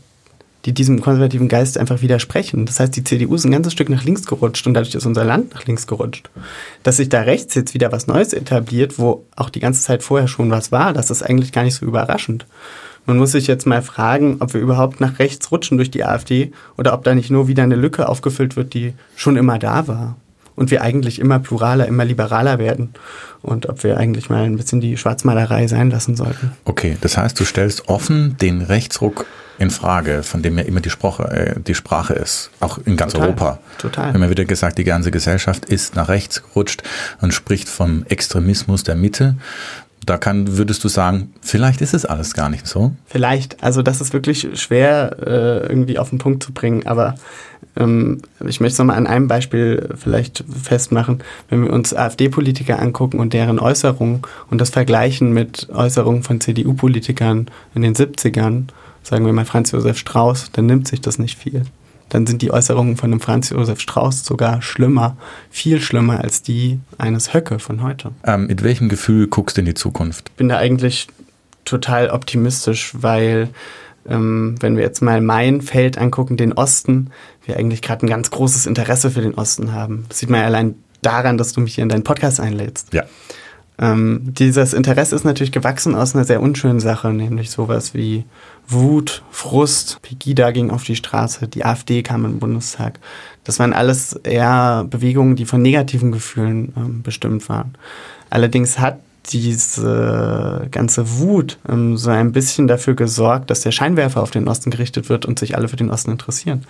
die 0.67 0.73
diesem 0.73 0.99
konservativen 0.99 1.47
Geist 1.47 1.77
einfach 1.77 2.01
widersprechen. 2.01 2.65
Das 2.65 2.82
heißt, 2.82 2.93
die 2.93 3.03
CDU 3.06 3.36
ist 3.36 3.45
ein 3.45 3.51
ganzes 3.51 3.71
Stück 3.71 3.88
nach 3.88 4.03
links 4.03 4.25
gerutscht 4.25 4.67
und 4.67 4.73
dadurch 4.73 4.93
ist 4.95 5.06
unser 5.06 5.23
Land 5.23 5.53
nach 5.53 5.65
links 5.65 5.88
gerutscht. 5.88 6.30
Dass 6.84 6.97
sich 6.97 7.08
da 7.08 7.21
rechts 7.21 7.56
jetzt 7.56 7.73
wieder 7.73 7.93
was 7.93 8.08
Neues 8.08 8.34
etabliert, 8.34 8.99
wo 8.99 9.23
auch 9.38 9.49
die 9.49 9.62
ganze 9.62 9.82
Zeit 9.82 10.03
vorher 10.03 10.27
schon 10.27 10.51
was 10.51 10.73
war, 10.73 10.91
das 10.91 11.10
ist 11.10 11.23
eigentlich 11.23 11.53
gar 11.53 11.63
nicht 11.63 11.75
so 11.75 11.86
überraschend. 11.86 12.45
Man 13.06 13.17
muss 13.17 13.32
sich 13.32 13.47
jetzt 13.47 13.65
mal 13.65 13.82
fragen, 13.82 14.38
ob 14.41 14.53
wir 14.53 14.60
überhaupt 14.60 14.99
nach 14.99 15.19
rechts 15.19 15.49
rutschen 15.53 15.77
durch 15.77 15.89
die 15.89 16.03
AfD 16.03 16.51
oder 16.77 16.93
ob 16.93 17.06
da 17.06 17.15
nicht 17.15 17.30
nur 17.30 17.47
wieder 17.47 17.63
eine 17.63 17.77
Lücke 17.77 18.10
aufgefüllt 18.10 18.58
wird, 18.58 18.73
die 18.73 18.93
schon 19.15 19.38
immer 19.38 19.60
da 19.60 19.88
war. 19.88 20.17
Und 20.58 20.69
wir 20.69 20.82
eigentlich 20.82 21.19
immer 21.19 21.39
pluraler, 21.39 21.88
immer 21.88 22.03
liberaler 22.03 22.60
werden. 22.60 22.89
Und 23.41 23.69
ob 23.69 23.86
wir 23.86 23.95
eigentlich 23.95 24.30
mal 24.30 24.43
ein 24.43 24.58
bisschen 24.58 24.82
die 24.82 24.97
Schwarzmalerei 24.97 25.67
sein 25.67 25.89
lassen 25.91 26.17
sollten. 26.17 26.51
Okay, 26.65 26.97
das 26.99 27.15
heißt, 27.15 27.39
du 27.39 27.45
stellst 27.45 27.88
offen 27.88 28.36
den 28.41 28.62
Rechtsruck 28.62 29.25
in 29.60 29.72
Frage, 29.72 30.24
von 30.24 30.41
dem 30.41 30.58
ja 30.58 30.63
immer 30.63 30.82
die 30.82 30.89
Sprache, 30.89 31.24
äh, 31.24 31.60
die 31.60 31.76
Sprache 31.76 32.13
ist, 32.13 32.52
auch 32.60 32.80
in 32.86 32.96
ganz 32.96 33.13
Total. 33.13 33.30
Europa. 33.30 33.60
Total. 33.78 34.06
Wir 34.08 34.13
haben 34.13 34.24
ja 34.24 34.30
wieder 34.30 34.46
gesagt, 34.46 34.78
die 34.78 34.84
ganze 34.84 35.12
Gesellschaft 35.12 35.65
ist 35.65 35.96
nach 35.96 36.10
rechts 36.10 36.43
gerutscht 36.43 36.84
und 37.22 37.34
spricht 37.34 37.67
vom 37.70 38.06
Extremismus 38.08 38.84
der 38.84 38.96
Mitte. 38.96 39.36
Da 40.06 40.17
kann, 40.17 40.58
würdest 40.58 40.84
du 40.84 40.88
sagen, 40.88 41.34
vielleicht 41.41 41.82
ist 41.82 41.93
es 41.93 42.06
alles 42.06 42.34
gar 42.34 42.50
nicht 42.50 42.65
so. 42.65 42.93
Vielleicht, 43.08 43.62
also 43.62 43.82
das 43.82 44.00
ist 44.00 44.13
wirklich 44.13 44.48
schwer 44.54 45.17
äh, 45.20 45.67
irgendwie 45.67 46.00
auf 46.00 46.12
den 46.12 46.20
Punkt 46.20 46.43
zu 46.43 46.54
bringen, 46.54 46.86
aber 46.86 47.15
ähm, 47.76 48.22
ich 48.46 48.60
möchte 48.60 48.74
es 48.74 48.78
nochmal 48.78 48.98
an 48.98 49.08
einem 49.08 49.28
Beispiel 49.28 49.89
vielleicht 49.96 50.43
festmachen. 50.63 51.20
Wenn 51.50 51.63
wir 51.63 51.74
uns 51.74 51.93
AfD-Politiker 51.93 52.80
angucken 52.80 53.20
und 53.20 53.34
deren 53.34 53.60
Äußerungen 53.60 54.22
und 54.50 54.62
das 54.62 54.70
vergleichen 54.70 55.34
mit 55.34 55.67
Äußerungen 55.74 56.24
von 56.24 56.39
CDU-Politikern 56.39 57.48
in 57.76 57.82
den 57.82 57.96
70ern, 57.96 58.67
sagen 59.08 59.26
wir 59.26 59.32
mal 59.32 59.46
Franz 59.46 59.72
Josef 59.72 59.98
Strauß, 59.98 60.52
dann 60.52 60.65
nimmt 60.65 60.88
sich 60.88 61.00
das 61.00 61.17
nicht 61.17 61.38
viel. 61.38 61.63
Dann 62.10 62.28
sind 62.28 62.41
die 62.41 62.52
Äußerungen 62.52 62.98
von 62.98 63.12
einem 63.12 63.22
Franz 63.22 63.50
Josef 63.50 63.80
Strauß 63.80 64.26
sogar 64.26 64.62
schlimmer, 64.62 65.15
viel 65.50 65.80
schlimmer 65.80 66.22
als 66.22 66.41
die 66.41 66.80
eines 66.98 67.34
Höcke 67.34 67.60
von 67.60 67.84
heute. 67.84 68.12
Ähm, 68.26 68.48
mit 68.48 68.63
welchem 68.63 68.89
Gefühl 68.89 69.28
guckst 69.28 69.56
du 69.56 69.62
in 69.62 69.65
die 69.65 69.74
Zukunft? 69.74 70.30
Ich 70.30 70.36
bin 70.36 70.50
da 70.50 70.58
eigentlich 70.58 71.08
total 71.63 72.10
optimistisch, 72.10 72.93
weil 73.00 73.50
ähm, 74.10 74.56
wenn 74.60 74.76
wir 74.76 74.84
jetzt 74.84 75.02
mal 75.02 75.22
mein 75.22 75.62
Feld 75.62 75.98
angucken, 75.98 76.36
den 76.36 76.54
Osten, 76.54 77.12
wir 77.46 77.56
eigentlich 77.58 77.82
gerade 77.82 78.06
ein 78.06 78.10
ganz 78.10 78.30
großes 78.30 78.65
Interesse 78.65 79.12
für 79.12 79.22
den 79.22 79.36
Osten 79.36 79.72
haben. 79.72 80.06
Das 80.10 80.20
sieht 80.20 80.30
man 80.30 80.41
ja 80.41 80.46
allein 80.48 80.76
daran, 81.02 81.38
dass 81.38 81.54
du 81.54 81.62
mich 81.62 81.76
hier 81.76 81.84
in 81.84 81.89
deinen 81.89 82.04
Podcast 82.04 82.41
einlädst. 82.41 82.93
Ja. 82.93 83.04
Ähm, 83.79 84.33
dieses 84.33 84.73
Interesse 84.73 85.15
ist 85.15 85.23
natürlich 85.23 85.51
gewachsen 85.51 85.93
aus 85.93 86.15
einer 86.15 86.25
sehr 86.25 86.41
unschönen 86.41 86.79
Sache, 86.79 87.09
nämlich 87.09 87.51
sowas 87.51 87.93
wie 87.93 88.25
Wut, 88.67 89.23
Frust. 89.29 90.01
Pegida 90.01 90.51
ging 90.51 90.71
auf 90.71 90.83
die 90.83 90.95
Straße, 90.95 91.47
die 91.47 91.63
AfD 91.63 92.01
kam 92.01 92.23
den 92.23 92.39
Bundestag. 92.39 92.99
Das 93.43 93.59
waren 93.59 93.73
alles 93.73 94.13
eher 94.13 94.85
Bewegungen, 94.89 95.35
die 95.35 95.45
von 95.45 95.61
negativen 95.61 96.11
Gefühlen 96.11 96.73
ähm, 96.75 97.01
bestimmt 97.03 97.47
waren. 97.49 97.75
Allerdings 98.29 98.79
hat 98.79 98.99
diese 99.29 100.67
ganze 100.71 101.19
Wut 101.19 101.57
ähm, 101.69 101.97
so 101.97 102.09
ein 102.09 102.31
bisschen 102.31 102.67
dafür 102.67 102.95
gesorgt, 102.95 103.49
dass 103.49 103.61
der 103.61 103.71
Scheinwerfer 103.71 104.21
auf 104.21 104.31
den 104.31 104.47
Osten 104.47 104.71
gerichtet 104.71 105.09
wird 105.09 105.25
und 105.25 105.37
sich 105.37 105.55
alle 105.55 105.67
für 105.67 105.75
den 105.75 105.91
Osten 105.91 106.11
interessieren. 106.11 106.63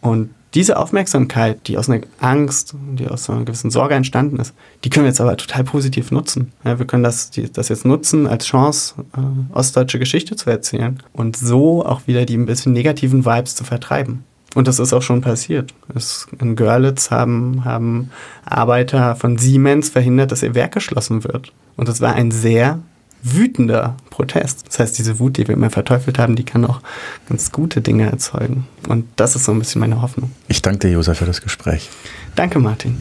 Und 0.00 0.30
diese 0.54 0.78
Aufmerksamkeit, 0.78 1.68
die 1.68 1.76
aus 1.76 1.90
einer 1.90 2.02
Angst, 2.20 2.74
die 2.92 3.06
aus 3.06 3.28
einer 3.28 3.44
gewissen 3.44 3.70
Sorge 3.70 3.94
entstanden 3.94 4.38
ist, 4.38 4.54
die 4.82 4.90
können 4.90 5.04
wir 5.04 5.10
jetzt 5.10 5.20
aber 5.20 5.36
total 5.36 5.64
positiv 5.64 6.10
nutzen. 6.10 6.52
Ja, 6.64 6.78
wir 6.78 6.86
können 6.86 7.02
das, 7.02 7.30
die, 7.30 7.52
das 7.52 7.68
jetzt 7.68 7.84
nutzen 7.84 8.26
als 8.26 8.46
Chance, 8.46 8.94
äh, 9.16 9.54
ostdeutsche 9.54 9.98
Geschichte 9.98 10.36
zu 10.36 10.48
erzählen 10.48 11.02
und 11.12 11.36
so 11.36 11.84
auch 11.84 12.06
wieder 12.06 12.24
die 12.24 12.36
ein 12.36 12.46
bisschen 12.46 12.72
negativen 12.72 13.26
Vibes 13.26 13.54
zu 13.54 13.64
vertreiben. 13.64 14.24
Und 14.54 14.66
das 14.66 14.78
ist 14.78 14.94
auch 14.94 15.02
schon 15.02 15.20
passiert. 15.20 15.74
Es, 15.94 16.26
in 16.40 16.56
Görlitz 16.56 17.10
haben, 17.10 17.64
haben 17.64 18.10
Arbeiter 18.46 19.14
von 19.14 19.36
Siemens 19.36 19.90
verhindert, 19.90 20.32
dass 20.32 20.42
ihr 20.42 20.54
Werk 20.54 20.72
geschlossen 20.72 21.22
wird. 21.24 21.52
Und 21.76 21.88
das 21.88 22.00
war 22.00 22.14
ein 22.14 22.30
sehr 22.30 22.80
wütender 23.22 23.96
Protest. 24.10 24.66
Das 24.68 24.78
heißt, 24.78 24.98
diese 24.98 25.18
Wut, 25.18 25.36
die 25.36 25.48
wir 25.48 25.54
immer 25.54 25.70
verteufelt 25.70 26.18
haben, 26.18 26.36
die 26.36 26.44
kann 26.44 26.64
auch 26.64 26.80
ganz 27.28 27.52
gute 27.52 27.80
Dinge 27.80 28.10
erzeugen. 28.10 28.66
Und 28.88 29.06
das 29.16 29.36
ist 29.36 29.44
so 29.44 29.52
ein 29.52 29.58
bisschen 29.58 29.80
meine 29.80 30.02
Hoffnung. 30.02 30.30
Ich 30.48 30.62
danke 30.62 30.80
dir, 30.80 30.90
Josef, 30.90 31.18
für 31.18 31.26
das 31.26 31.40
Gespräch. 31.40 31.88
Danke, 32.34 32.58
Martin. 32.58 32.98